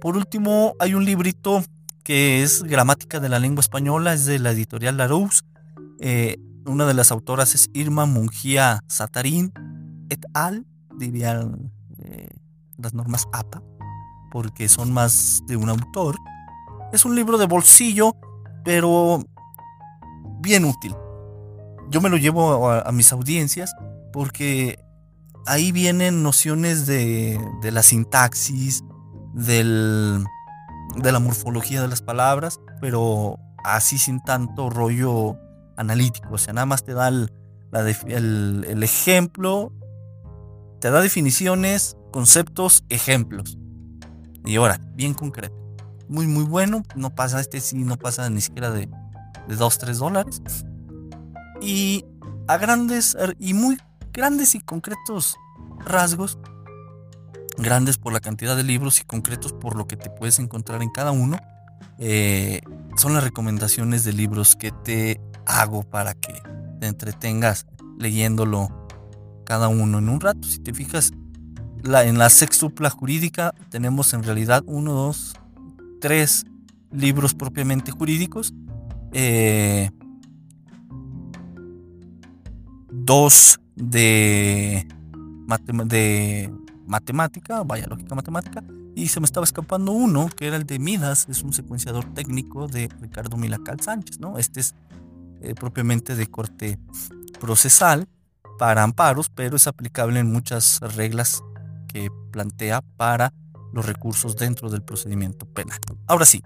Por 0.00 0.16
último, 0.16 0.74
hay 0.78 0.94
un 0.94 1.04
librito 1.04 1.62
que 2.02 2.42
es 2.42 2.62
Gramática 2.62 3.20
de 3.20 3.28
la 3.28 3.38
Lengua 3.38 3.60
Española, 3.60 4.14
es 4.14 4.26
de 4.26 4.38
la 4.38 4.52
editorial 4.52 4.96
Larousse. 4.96 5.42
Eh, 5.98 6.36
una 6.64 6.86
de 6.86 6.94
las 6.94 7.10
autoras 7.10 7.54
es 7.54 7.68
Irma 7.72 8.06
Mungía 8.06 8.80
Satarín 8.86 9.52
et 10.08 10.24
al, 10.34 10.66
dirían 10.98 11.72
eh, 11.98 12.28
las 12.76 12.94
normas 12.94 13.26
APA, 13.32 13.62
porque 14.30 14.68
son 14.68 14.92
más 14.92 15.42
de 15.46 15.56
un 15.56 15.68
autor. 15.68 16.16
Es 16.92 17.04
un 17.04 17.14
libro 17.14 17.38
de 17.38 17.46
bolsillo, 17.46 18.14
pero 18.64 19.22
bien 20.40 20.64
útil. 20.64 20.94
Yo 21.90 22.00
me 22.00 22.08
lo 22.08 22.16
llevo 22.16 22.70
a, 22.70 22.90
mis 22.92 23.12
audiencias 23.12 23.72
porque 24.12 24.78
ahí 25.46 25.72
vienen 25.72 26.22
nociones 26.22 26.86
de, 26.86 27.40
de 27.62 27.70
la 27.70 27.82
sintaxis, 27.82 28.82
del, 29.34 30.24
de 30.96 31.12
la 31.12 31.20
morfología 31.20 31.82
de 31.82 31.88
las 31.88 32.02
palabras, 32.02 32.60
pero 32.80 33.38
así 33.64 33.98
sin 33.98 34.20
tanto 34.20 34.70
rollo 34.70 35.36
analítico. 35.76 36.34
O 36.34 36.38
sea, 36.38 36.52
nada 36.52 36.66
más 36.66 36.84
te 36.84 36.94
da 36.94 37.08
el, 37.08 37.30
el, 37.72 38.82
ejemplo, 38.82 39.72
te 40.80 40.90
da 40.90 41.00
definiciones, 41.00 41.96
conceptos, 42.12 42.84
ejemplos. 42.88 43.58
Y 44.46 44.56
ahora, 44.56 44.80
bien 44.94 45.12
concreto. 45.12 45.54
Muy, 46.08 46.26
muy 46.26 46.44
bueno. 46.44 46.82
No 46.94 47.14
pasa, 47.14 47.40
este 47.40 47.60
sí, 47.60 47.76
no 47.76 47.98
pasa 47.98 48.30
ni 48.30 48.40
siquiera 48.40 48.70
de, 48.70 48.88
de 49.48 49.56
2, 49.56 49.78
3 49.78 49.98
dólares. 49.98 50.40
Y 51.60 52.04
a 52.46 52.56
grandes 52.56 53.16
y 53.38 53.54
muy 53.54 53.78
grandes 54.12 54.54
y 54.54 54.60
concretos 54.60 55.36
rasgos, 55.84 56.38
grandes 57.58 57.98
por 57.98 58.12
la 58.12 58.20
cantidad 58.20 58.56
de 58.56 58.62
libros 58.62 59.00
y 59.00 59.04
concretos 59.04 59.52
por 59.52 59.76
lo 59.76 59.86
que 59.86 59.96
te 59.96 60.10
puedes 60.10 60.38
encontrar 60.38 60.82
en 60.82 60.90
cada 60.90 61.10
uno, 61.10 61.38
eh, 61.98 62.60
son 62.96 63.14
las 63.14 63.24
recomendaciones 63.24 64.04
de 64.04 64.12
libros 64.12 64.56
que 64.56 64.70
te 64.70 65.20
hago 65.44 65.82
para 65.82 66.14
que 66.14 66.40
te 66.80 66.86
entretengas 66.86 67.66
leyéndolo 67.98 68.68
cada 69.44 69.68
uno 69.68 69.98
en 69.98 70.08
un 70.08 70.20
rato. 70.20 70.46
Si 70.46 70.58
te 70.58 70.72
fijas, 70.72 71.12
en 71.84 72.18
la 72.18 72.30
sextupla 72.30 72.90
jurídica 72.90 73.54
tenemos 73.70 74.12
en 74.14 74.22
realidad 74.22 74.62
uno, 74.66 74.92
dos, 74.92 75.34
tres 76.00 76.44
libros 76.90 77.34
propiamente 77.34 77.92
jurídicos 77.92 78.54
eh, 79.12 79.90
dos 82.90 83.60
de, 83.76 84.86
de 85.84 86.54
matemática, 86.86 87.62
vaya 87.62 87.86
lógica 87.86 88.14
matemática, 88.14 88.64
y 88.94 89.08
se 89.08 89.20
me 89.20 89.26
estaba 89.26 89.44
escapando 89.44 89.92
uno, 89.92 90.28
que 90.34 90.46
era 90.46 90.56
el 90.56 90.64
de 90.64 90.78
Midas, 90.78 91.26
es 91.28 91.42
un 91.42 91.52
secuenciador 91.52 92.04
técnico 92.14 92.66
de 92.66 92.88
Ricardo 93.00 93.36
Milacal 93.36 93.80
Sánchez, 93.80 94.20
¿no? 94.20 94.38
Este 94.38 94.60
es 94.60 94.74
eh, 95.40 95.54
propiamente 95.54 96.16
de 96.16 96.26
corte 96.26 96.78
procesal 97.38 98.08
para 98.58 98.82
amparos, 98.82 99.28
pero 99.28 99.56
es 99.56 99.66
aplicable 99.66 100.20
en 100.20 100.32
muchas 100.32 100.80
reglas 100.80 101.42
plantea 102.30 102.82
para 102.96 103.32
los 103.72 103.86
recursos 103.86 104.36
dentro 104.36 104.70
del 104.70 104.82
procedimiento 104.82 105.46
penal. 105.46 105.78
Ahora 106.06 106.24
sí, 106.24 106.42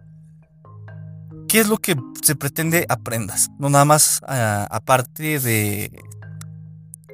¿qué 1.49 1.61
es 1.61 1.69
lo 1.69 1.79
que 1.79 1.97
se 2.23 2.37
pretende 2.37 2.87
aprendas? 2.89 3.51
No 3.59 3.71
nada 3.71 3.85
más 3.85 4.21
ah, 4.27 4.67
aparte 4.71 5.39
de, 5.39 6.03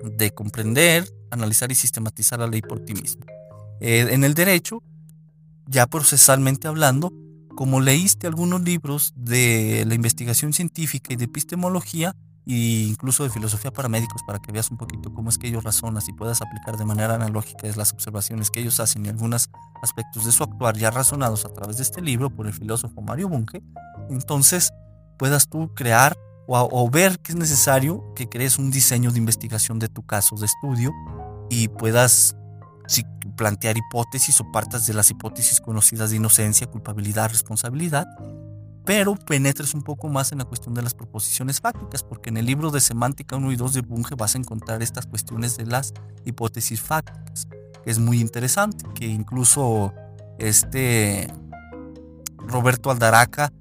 de 0.02 0.30
comprender, 0.30 1.08
analizar 1.30 1.70
y 1.70 1.74
sistematizar 1.74 2.38
la 2.38 2.46
ley 2.46 2.62
por 2.62 2.80
ti 2.80 2.94
mismo. 2.94 3.24
Eh, 3.80 4.08
en 4.10 4.24
el 4.24 4.34
derecho, 4.34 4.82
ya 5.66 5.86
procesalmente 5.86 6.68
hablando, 6.68 7.12
como 7.54 7.80
leíste 7.80 8.26
algunos 8.26 8.62
libros 8.62 9.12
de 9.16 9.84
la 9.86 9.94
investigación 9.94 10.52
científica 10.52 11.12
y 11.12 11.16
de 11.16 11.24
epistemología, 11.24 12.14
e 12.46 12.86
incluso 12.88 13.24
de 13.24 13.30
filosofía 13.30 13.72
para 13.72 13.88
médicos, 13.88 14.22
para 14.26 14.38
que 14.38 14.52
veas 14.52 14.70
un 14.70 14.76
poquito 14.76 15.12
cómo 15.12 15.30
es 15.30 15.38
que 15.38 15.48
ellos 15.48 15.64
razonan 15.64 16.02
y 16.06 16.12
puedas 16.12 16.40
aplicar 16.42 16.76
de 16.76 16.84
manera 16.84 17.14
analógica 17.14 17.66
las 17.76 17.92
observaciones 17.92 18.50
que 18.50 18.60
ellos 18.60 18.78
hacen 18.78 19.04
y 19.04 19.08
algunos 19.08 19.50
aspectos 19.82 20.24
de 20.24 20.32
su 20.32 20.44
actuar 20.44 20.76
ya 20.76 20.90
razonados 20.90 21.44
a 21.44 21.48
través 21.48 21.78
de 21.78 21.82
este 21.82 22.00
libro 22.00 22.30
por 22.30 22.46
el 22.46 22.52
filósofo 22.52 23.02
Mario 23.02 23.28
Bunge, 23.28 23.62
entonces 24.10 24.72
puedas 25.18 25.48
tú 25.48 25.74
crear 25.74 26.16
o, 26.48 26.88
ver 26.90 27.18
que 27.18 27.32
es 27.32 27.36
necesario 27.36 28.14
que 28.14 28.28
crees 28.28 28.58
un 28.58 28.70
diseño 28.70 29.10
de 29.10 29.18
investigación 29.18 29.80
de 29.80 29.88
tu 29.88 30.06
caso 30.06 30.36
de 30.36 30.46
estudio 30.46 30.92
y 31.50 31.68
puedas 31.68 32.36
plantear 33.36 33.76
hipótesis 33.76 34.40
o 34.40 34.50
partas 34.52 34.86
de 34.86 34.94
las 34.94 35.10
hipótesis 35.10 35.60
conocidas 35.60 36.10
de 36.10 36.16
inocencia, 36.16 36.68
culpabilidad, 36.68 37.28
responsabilidad, 37.30 38.06
pero 38.86 39.14
penetres 39.16 39.74
un 39.74 39.82
poco 39.82 40.08
más 40.08 40.32
en 40.32 40.38
la 40.38 40.44
cuestión 40.44 40.74
de 40.74 40.82
las 40.82 40.94
proposiciones 40.94 41.60
fácticas, 41.60 42.02
porque 42.02 42.30
en 42.30 42.38
el 42.38 42.46
libro 42.46 42.70
de 42.70 42.80
Semántica 42.80 43.36
1 43.36 43.52
y 43.52 43.56
2 43.56 43.74
de 43.74 43.80
Bunge 43.82 44.14
vas 44.14 44.34
a 44.34 44.38
encontrar 44.38 44.82
estas 44.82 45.06
cuestiones 45.06 45.58
de 45.58 45.66
las 45.66 45.92
hipótesis 46.24 46.80
fácticas, 46.80 47.46
que 47.84 47.90
es 47.90 47.98
muy 47.98 48.20
interesante, 48.20 48.86
que 48.94 49.06
incluso 49.06 49.92
este 50.38 51.30
Roberto 52.38 52.90
Aldaraca 52.90 53.52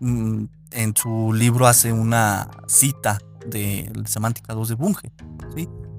Mm, 0.00 0.44
en 0.72 0.94
su 0.94 1.32
libro 1.32 1.66
hace 1.66 1.92
una 1.92 2.50
cita 2.66 3.18
de 3.46 3.90
Semántica 4.06 4.52
2 4.52 4.68
de 4.68 4.74
Bunge. 4.74 5.12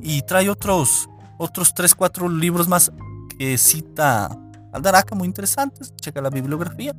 Y 0.02 0.22
trae 0.24 0.50
otros, 0.50 1.10
otros 1.38 1.74
3, 1.74 1.96
4 1.96 2.30
libros 2.30 2.68
más 2.68 2.92
que 3.38 3.58
cita 3.58 4.30
Aldaraca 4.72 5.16
muy 5.16 5.28
interesantes. 5.28 5.94
Checa 5.96 6.22
la 6.22 6.30
bibliografía. 6.30 6.96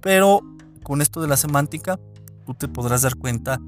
Pero 0.00 0.40
con 0.88 1.02
esto 1.02 1.20
de 1.20 1.28
la 1.28 1.36
semántica, 1.36 2.00
tú 2.46 2.54
te 2.54 2.66
podrás 2.66 3.02
dar 3.02 3.16
cuenta 3.16 3.60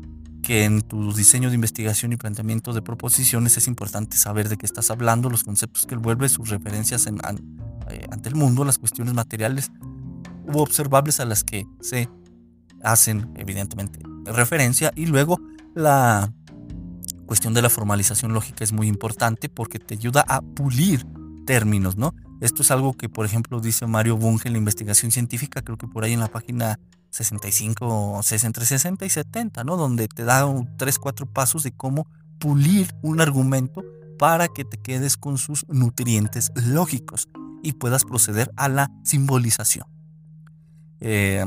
que 0.42 0.64
en 0.64 0.80
tu 0.80 1.12
diseño 1.12 1.50
de 1.50 1.54
investigación 1.54 2.14
y 2.14 2.16
planteamiento 2.16 2.72
de 2.72 2.80
proposiciones 2.80 3.58
es 3.58 3.68
importante 3.68 4.16
saber 4.16 4.48
de 4.48 4.56
qué 4.56 4.64
estás 4.64 4.90
hablando, 4.90 5.28
los 5.28 5.44
conceptos 5.44 5.84
que 5.84 5.96
envuelve, 5.96 6.30
sus 6.30 6.48
referencias 6.48 7.06
en, 7.06 7.18
eh, 7.18 8.06
ante 8.10 8.30
el 8.30 8.36
mundo, 8.36 8.64
las 8.64 8.78
cuestiones 8.78 9.12
materiales 9.12 9.70
u 10.50 10.60
observables 10.60 11.20
a 11.20 11.26
las 11.26 11.44
que 11.44 11.66
se 11.82 12.08
hacen 12.82 13.30
evidentemente 13.36 14.00
referencia 14.24 14.90
y 14.96 15.04
luego 15.04 15.38
la 15.74 16.32
cuestión 17.26 17.52
de 17.52 17.60
la 17.60 17.68
formalización 17.68 18.32
lógica 18.32 18.64
es 18.64 18.72
muy 18.72 18.88
importante 18.88 19.50
porque 19.50 19.78
te 19.78 19.92
ayuda 19.92 20.24
a 20.26 20.40
pulir 20.40 21.06
términos, 21.44 21.98
¿no? 21.98 22.14
Esto 22.40 22.62
es 22.62 22.70
algo 22.70 22.94
que, 22.94 23.10
por 23.10 23.26
ejemplo, 23.26 23.60
dice 23.60 23.86
Mario 23.86 24.16
Bunge 24.16 24.48
en 24.48 24.54
la 24.54 24.58
investigación 24.58 25.12
científica, 25.12 25.60
creo 25.60 25.76
que 25.76 25.86
por 25.86 26.04
ahí 26.04 26.14
en 26.14 26.20
la 26.20 26.28
página 26.28 26.80
65, 27.10 28.20
entre 28.42 28.64
60 28.64 29.04
y 29.04 29.10
70, 29.10 29.64
¿no? 29.64 29.76
Donde 29.76 30.08
te 30.08 30.24
da 30.24 30.46
tres, 30.76 30.98
cuatro 30.98 31.26
pasos 31.26 31.62
de 31.62 31.72
cómo 31.72 32.06
pulir 32.38 32.94
un 33.02 33.20
argumento 33.20 33.84
para 34.18 34.48
que 34.48 34.64
te 34.64 34.76
quedes 34.76 35.16
con 35.16 35.38
sus 35.38 35.66
nutrientes 35.68 36.52
lógicos 36.54 37.28
y 37.62 37.74
puedas 37.74 38.04
proceder 38.04 38.50
a 38.56 38.68
la 38.68 38.90
simbolización. 39.02 39.86
Eh, 41.00 41.44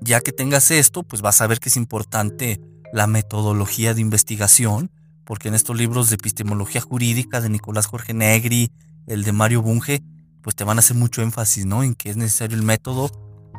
ya 0.00 0.20
que 0.20 0.32
tengas 0.32 0.70
esto, 0.70 1.02
pues 1.02 1.22
vas 1.22 1.40
a 1.40 1.46
ver 1.46 1.58
que 1.58 1.68
es 1.68 1.76
importante 1.76 2.60
la 2.92 3.06
metodología 3.06 3.94
de 3.94 4.00
investigación, 4.00 4.90
porque 5.24 5.48
en 5.48 5.54
estos 5.54 5.76
libros 5.76 6.08
de 6.08 6.14
epistemología 6.14 6.80
jurídica 6.80 7.40
de 7.40 7.48
Nicolás 7.48 7.86
Jorge 7.86 8.14
Negri, 8.14 8.70
el 9.06 9.24
de 9.24 9.32
Mario 9.32 9.62
Bunge, 9.62 10.02
pues 10.42 10.54
te 10.54 10.64
van 10.64 10.78
a 10.78 10.80
hacer 10.80 10.96
mucho 10.96 11.22
énfasis, 11.22 11.66
¿no? 11.66 11.82
En 11.82 11.94
que 11.94 12.10
es 12.10 12.16
necesario 12.16 12.56
el 12.56 12.62
método, 12.62 13.10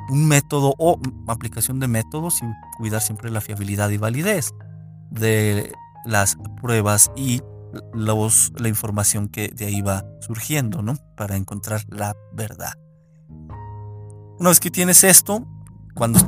un 0.09 0.27
método 0.27 0.73
o 0.77 0.99
aplicación 1.27 1.79
de 1.79 1.87
métodos 1.87 2.41
y 2.41 2.45
cuidar 2.77 3.01
siempre 3.01 3.29
la 3.31 3.41
fiabilidad 3.41 3.89
y 3.89 3.97
validez 3.97 4.53
de 5.11 5.73
las 6.05 6.37
pruebas 6.61 7.11
y 7.15 7.41
los, 7.93 8.51
la 8.57 8.69
información 8.69 9.27
que 9.27 9.49
de 9.49 9.65
ahí 9.65 9.81
va 9.81 10.05
surgiendo, 10.21 10.81
¿no? 10.81 10.95
Para 11.15 11.35
encontrar 11.35 11.83
la 11.89 12.15
verdad. 12.33 12.73
Una 14.39 14.49
vez 14.49 14.59
que 14.59 14.71
tienes 14.71 15.03
esto, 15.03 15.45
cuando, 15.95 16.19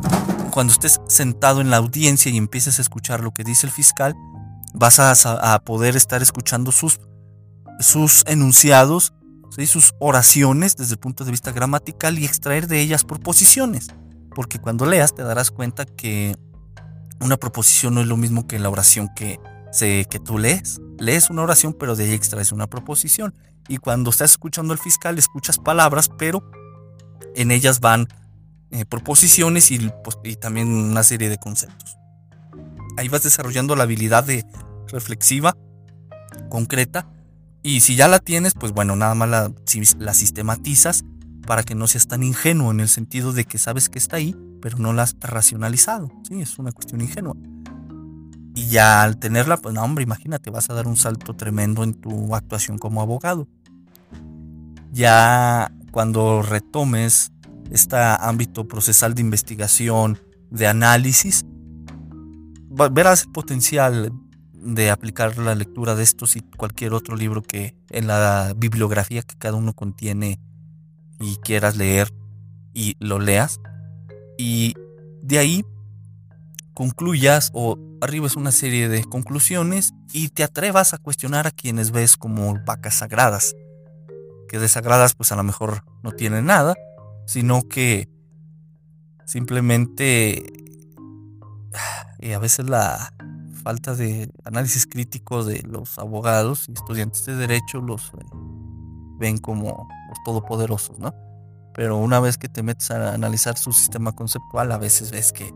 cuando 0.51 0.73
estés 0.73 0.99
sentado 1.07 1.61
en 1.61 1.69
la 1.69 1.77
audiencia 1.77 2.31
y 2.31 2.37
empieces 2.37 2.79
a 2.79 2.81
escuchar 2.81 3.21
lo 3.21 3.31
que 3.31 3.43
dice 3.43 3.67
el 3.67 3.71
fiscal, 3.71 4.15
vas 4.73 4.99
a, 4.99 5.59
poder 5.59 5.95
estar 5.95 6.21
escuchando 6.21 6.71
sus, 6.71 6.99
sus 7.79 8.23
enunciados 8.27 9.13
sus 9.67 9.93
oraciones 9.99 10.75
desde 10.75 10.93
el 10.93 10.99
punto 10.99 11.25
de 11.25 11.31
vista 11.31 11.51
gramatical 11.51 12.17
y 12.17 12.25
extraer 12.25 12.67
de 12.67 12.81
ellas 12.81 13.03
proposiciones. 13.03 13.87
Porque 14.33 14.59
cuando 14.59 14.85
leas 14.85 15.13
te 15.13 15.23
darás 15.23 15.51
cuenta 15.51 15.85
que 15.85 16.35
una 17.19 17.37
proposición 17.37 17.95
no 17.95 18.01
es 18.01 18.07
lo 18.07 18.17
mismo 18.17 18.47
que 18.47 18.59
la 18.59 18.69
oración 18.69 19.09
que, 19.15 19.39
se, 19.71 20.05
que 20.09 20.19
tú 20.19 20.37
lees. 20.37 20.79
Lees 20.97 21.29
una 21.29 21.43
oración, 21.43 21.73
pero 21.73 21.95
de 21.95 22.05
ahí 22.05 22.13
extraes 22.13 22.51
una 22.51 22.67
proposición. 22.67 23.33
Y 23.67 23.77
cuando 23.77 24.09
estás 24.09 24.31
escuchando 24.31 24.73
al 24.73 24.79
fiscal, 24.79 25.17
escuchas 25.17 25.57
palabras, 25.57 26.09
pero 26.17 26.49
en 27.35 27.51
ellas 27.51 27.79
van 27.79 28.07
eh, 28.71 28.85
proposiciones 28.85 29.71
y, 29.71 29.91
pues, 30.03 30.17
y 30.23 30.35
también 30.35 30.69
una 30.69 31.03
serie 31.03 31.29
de 31.29 31.37
conceptos. 31.37 31.97
Ahí 32.97 33.07
vas 33.07 33.23
desarrollando 33.23 33.75
la 33.75 33.83
habilidad 33.83 34.23
de 34.23 34.45
reflexiva, 34.87 35.55
concreta, 36.49 37.07
y 37.61 37.81
si 37.81 37.95
ya 37.95 38.07
la 38.07 38.19
tienes, 38.19 38.53
pues 38.53 38.71
bueno, 38.71 38.95
nada 38.95 39.15
más 39.15 39.29
la, 39.29 39.51
la 39.97 40.13
sistematizas 40.13 41.03
para 41.45 41.63
que 41.63 41.75
no 41.75 41.87
seas 41.87 42.07
tan 42.07 42.23
ingenuo 42.23 42.71
en 42.71 42.79
el 42.79 42.89
sentido 42.89 43.33
de 43.33 43.45
que 43.45 43.57
sabes 43.57 43.89
que 43.89 43.97
está 43.97 44.17
ahí, 44.17 44.35
pero 44.61 44.77
no 44.77 44.93
la 44.93 45.03
has 45.03 45.15
racionalizado. 45.19 46.11
Sí, 46.27 46.41
es 46.41 46.57
una 46.59 46.71
cuestión 46.71 47.01
ingenua. 47.01 47.35
Y 48.55 48.67
ya 48.67 49.03
al 49.03 49.17
tenerla, 49.17 49.57
pues 49.57 49.73
no, 49.73 49.83
hombre, 49.83 50.03
imagínate, 50.03 50.49
vas 50.49 50.69
a 50.69 50.73
dar 50.73 50.87
un 50.87 50.95
salto 50.95 51.33
tremendo 51.35 51.83
en 51.83 51.93
tu 51.93 52.35
actuación 52.35 52.77
como 52.77 53.01
abogado. 53.01 53.47
Ya 54.91 55.71
cuando 55.91 56.41
retomes 56.41 57.31
este 57.71 57.95
ámbito 57.97 58.67
procesal 58.67 59.13
de 59.13 59.21
investigación, 59.21 60.19
de 60.49 60.67
análisis, 60.67 61.45
verás 62.91 63.23
el 63.23 63.31
potencial 63.31 64.11
de 64.61 64.89
aplicar 64.89 65.37
la 65.37 65.55
lectura 65.55 65.95
de 65.95 66.03
estos 66.03 66.35
y 66.35 66.41
cualquier 66.41 66.93
otro 66.93 67.15
libro 67.15 67.41
que 67.41 67.75
en 67.89 68.07
la 68.07 68.53
bibliografía 68.55 69.21
que 69.21 69.35
cada 69.37 69.55
uno 69.55 69.73
contiene 69.73 70.39
y 71.19 71.37
quieras 71.37 71.77
leer 71.77 72.13
y 72.73 72.95
lo 72.99 73.19
leas. 73.19 73.59
Y 74.37 74.75
de 75.21 75.39
ahí 75.39 75.65
concluyas 76.73 77.51
o 77.53 77.77
arribes 78.01 78.35
una 78.35 78.51
serie 78.51 78.87
de 78.87 79.03
conclusiones 79.03 79.93
y 80.13 80.29
te 80.29 80.43
atrevas 80.43 80.93
a 80.93 80.97
cuestionar 80.97 81.47
a 81.47 81.51
quienes 81.51 81.91
ves 81.91 82.17
como 82.17 82.57
vacas 82.65 82.95
sagradas. 82.95 83.55
Que 84.47 84.59
de 84.59 84.67
sagradas 84.67 85.13
pues 85.13 85.31
a 85.31 85.35
lo 85.35 85.43
mejor 85.43 85.83
no 86.03 86.11
tienen 86.11 86.45
nada, 86.45 86.75
sino 87.25 87.67
que 87.67 88.09
simplemente 89.25 90.51
y 92.19 92.31
a 92.33 92.39
veces 92.39 92.69
la 92.69 93.13
falta 93.59 93.95
de 93.95 94.31
análisis 94.45 94.87
crítico 94.87 95.43
de 95.43 95.61
los 95.63 95.99
abogados 95.99 96.67
y 96.67 96.73
estudiantes 96.73 97.25
de 97.25 97.35
derecho 97.35 97.81
los 97.81 98.07
eh, 98.09 98.25
ven 99.19 99.37
como 99.37 99.87
los 100.09 100.17
todopoderosos, 100.23 100.97
¿no? 100.99 101.13
Pero 101.73 101.97
una 101.97 102.19
vez 102.19 102.37
que 102.37 102.49
te 102.49 102.63
metes 102.63 102.89
a 102.91 103.13
analizar 103.13 103.57
su 103.57 103.71
sistema 103.71 104.13
conceptual, 104.13 104.71
a 104.71 104.77
veces 104.77 105.11
ves 105.11 105.31
que 105.31 105.53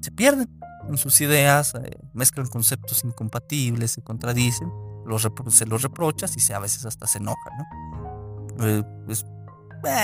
se 0.00 0.10
pierden 0.10 0.48
en 0.88 0.98
sus 0.98 1.20
ideas, 1.20 1.74
eh, 1.74 1.90
mezclan 2.12 2.46
conceptos 2.46 3.04
incompatibles, 3.04 3.92
se 3.92 4.02
contradicen, 4.02 4.70
los 5.06 5.26
se 5.48 5.66
los 5.66 5.82
reprochas 5.82 6.36
y 6.36 6.40
se, 6.40 6.54
a 6.54 6.58
veces 6.58 6.84
hasta 6.84 7.06
se 7.06 7.18
enojan, 7.18 7.52
¿no? 7.58 8.66
Eh, 8.66 8.84
es, 9.08 9.24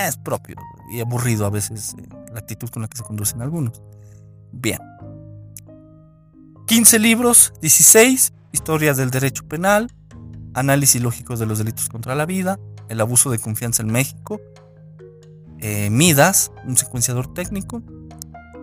es, 0.06 0.16
propio 0.18 0.56
y 0.90 1.00
aburrido 1.00 1.44
a 1.44 1.50
veces 1.50 1.94
la 2.32 2.38
actitud 2.38 2.68
con 2.70 2.82
la 2.82 2.88
que 2.88 2.96
se 2.96 3.04
conducen 3.04 3.42
algunos. 3.42 3.82
Bien. 4.52 4.78
15 6.74 6.98
libros, 6.98 7.52
16, 7.60 8.32
historias 8.50 8.96
del 8.96 9.12
derecho 9.12 9.46
penal, 9.46 9.92
análisis 10.54 11.00
lógico 11.00 11.36
de 11.36 11.46
los 11.46 11.58
delitos 11.58 11.88
contra 11.88 12.16
la 12.16 12.26
vida, 12.26 12.58
el 12.88 13.00
abuso 13.00 13.30
de 13.30 13.38
confianza 13.38 13.84
en 13.84 13.92
México, 13.92 14.40
eh, 15.60 15.88
Midas, 15.88 16.50
un 16.66 16.76
secuenciador 16.76 17.32
técnico, 17.32 17.80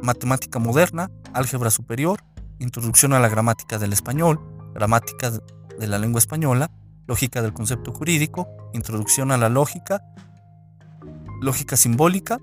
matemática 0.04 0.60
moderna, 0.60 1.10
álgebra 1.32 1.72
superior, 1.72 2.20
introducción 2.60 3.14
a 3.14 3.20
la 3.22 3.30
gramática 3.30 3.80
del 3.80 3.94
español, 3.94 4.42
gramática 4.74 5.32
de 5.80 5.88
la 5.88 5.98
lengua 5.98 6.20
española, 6.20 6.70
lógica 7.08 7.42
del 7.42 7.54
concepto 7.54 7.94
jurídico, 7.94 8.50
introducción 8.74 9.32
a 9.32 9.38
la 9.38 9.48
lógica, 9.48 10.04
lógica 11.40 11.78
simbólica, 11.78 12.40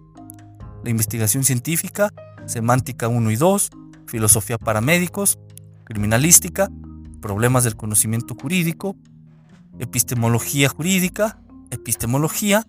la 0.82 0.88
investigación 0.88 1.44
científica, 1.44 2.08
semántica 2.46 3.08
1 3.08 3.30
y 3.30 3.36
2, 3.36 3.70
filosofía 4.06 4.56
para 4.56 4.80
médicos, 4.80 5.38
criminalística, 5.88 6.70
problemas 7.22 7.64
del 7.64 7.74
conocimiento 7.74 8.34
jurídico, 8.34 8.94
epistemología 9.78 10.68
jurídica, 10.68 11.40
epistemología, 11.70 12.66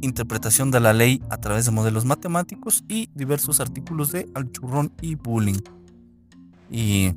interpretación 0.00 0.70
de 0.70 0.80
la 0.80 0.94
ley 0.94 1.22
a 1.28 1.36
través 1.36 1.66
de 1.66 1.72
modelos 1.72 2.06
matemáticos 2.06 2.84
y 2.88 3.10
diversos 3.14 3.60
artículos 3.60 4.12
de 4.12 4.30
Alchurrón 4.34 4.90
y 5.02 5.14
Bullying. 5.14 5.60
Y 6.70 7.12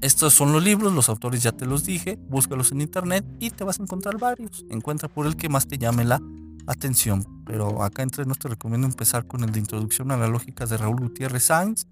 estos 0.00 0.34
son 0.34 0.52
los 0.52 0.64
libros, 0.64 0.92
los 0.92 1.08
autores 1.08 1.44
ya 1.44 1.52
te 1.52 1.64
los 1.64 1.84
dije, 1.84 2.18
búscalos 2.28 2.72
en 2.72 2.80
internet 2.80 3.24
y 3.38 3.50
te 3.50 3.62
vas 3.62 3.78
a 3.78 3.84
encontrar 3.84 4.18
varios. 4.18 4.64
Encuentra 4.68 5.08
por 5.08 5.28
el 5.28 5.36
que 5.36 5.48
más 5.48 5.68
te 5.68 5.78
llame 5.78 6.04
la 6.04 6.20
atención. 6.66 7.24
Pero 7.46 7.84
acá 7.84 8.02
entre 8.02 8.24
nos 8.24 8.40
te 8.40 8.48
recomiendo 8.48 8.88
empezar 8.88 9.28
con 9.28 9.44
el 9.44 9.52
de 9.52 9.60
Introducción 9.60 10.10
a 10.10 10.16
la 10.16 10.26
Lógica 10.26 10.66
de 10.66 10.76
Raúl 10.76 10.98
Gutiérrez 10.98 11.44
Sáenz 11.44 11.86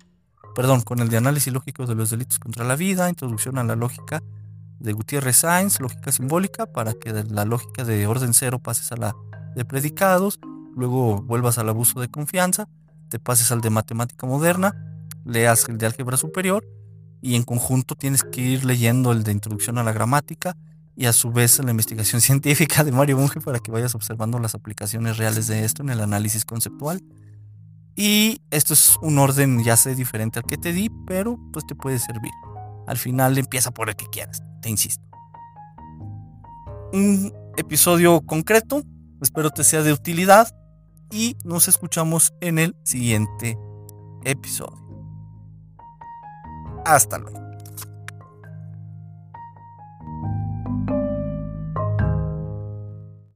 perdón, 0.55 0.83
con 0.83 1.01
el 1.01 1.09
de 1.09 1.17
análisis 1.17 1.53
lógico 1.53 1.87
de 1.87 1.95
los 1.95 2.11
delitos 2.11 2.39
contra 2.39 2.65
la 2.65 2.77
vida, 2.77 3.09
introducción 3.09 3.59
a 3.59 3.65
la 3.65 3.77
lógica 3.77 4.23
de 4.79 4.93
Gutiérrez 4.93 5.39
Sainz, 5.39 5.81
lógica 5.81 6.13
simbólica, 6.13 6.67
para 6.67 6.95
que 6.95 7.13
de 7.13 7.25
la 7.25 7.45
lógica 7.45 7.85
de 7.85 8.07
orden 8.07 8.35
cero 8.35 8.59
pases 8.59 8.93
a 8.93 8.97
la 8.97 9.15
de 9.55 9.65
predicados, 9.65 10.39
luego 10.77 11.23
vuelvas 11.23 11.59
al 11.59 11.69
abuso 11.69 12.01
de 12.01 12.09
confianza, 12.09 12.69
te 13.09 13.19
pases 13.19 13.53
al 13.53 13.61
de 13.61 13.71
matemática 13.71 14.27
moderna, 14.27 14.75
leas 15.25 15.69
el 15.69 15.79
de 15.79 15.87
álgebra 15.87 16.17
superior 16.17 16.65
y 17.23 17.37
en 17.37 17.43
conjunto 17.43 17.95
tienes 17.95 18.23
que 18.23 18.41
ir 18.41 18.65
leyendo 18.65 19.13
el 19.13 19.25
de 19.25 19.33
introducción 19.33 19.79
a 19.79 19.83
la 19.83 19.93
gramática 19.93 20.57
y 20.97 21.07
a 21.07 21.13
su 21.13 21.33
vez 21.33 21.59
la 21.65 21.71
investigación 21.71 22.21
científica 22.21 22.85
de 22.85 22.93
Mario 22.93 23.17
Bunge 23.17 23.41
para 23.41 23.59
que 23.59 23.71
vayas 23.71 23.95
observando 23.95 24.39
las 24.39 24.55
aplicaciones 24.55 25.17
reales 25.17 25.47
de 25.47 25.65
esto 25.65 25.83
en 25.83 25.91
el 25.91 26.01
análisis 26.01 26.45
conceptual. 26.45 27.03
Y 27.97 28.41
esto 28.51 28.75
es 28.75 28.99
un 29.03 29.19
orden 29.19 29.63
ya 29.63 29.77
sé 29.77 29.95
diferente 29.95 30.41
al 30.41 30.45
que 30.45 30.57
te 30.57 30.73
di, 30.73 30.91
pero 31.07 31.39
pues 31.53 31.67
te 31.67 31.75
puede 31.75 31.99
servir. 31.99 32.33
Al 32.87 32.99
final 32.99 33.39
empieza 33.39 33.71
por 33.71 33.89
el 33.89 33.97
que 33.97 34.07
quieras, 34.07 34.43
te 34.61 34.69
insisto. 34.69 35.05
Un 36.93 37.33
episodio 37.57 38.21
concreto, 38.21 38.83
espero 39.21 39.51
te 39.51 39.65
sea 39.65 39.83
de 39.83 39.93
utilidad 39.93 40.49
y 41.11 41.37
nos 41.45 41.69
escuchamos 41.69 42.35
en 42.41 42.59
el 42.59 42.77
siguiente 42.83 43.57
episodio. 44.25 44.83
Hasta 46.85 47.19
luego. 47.19 47.44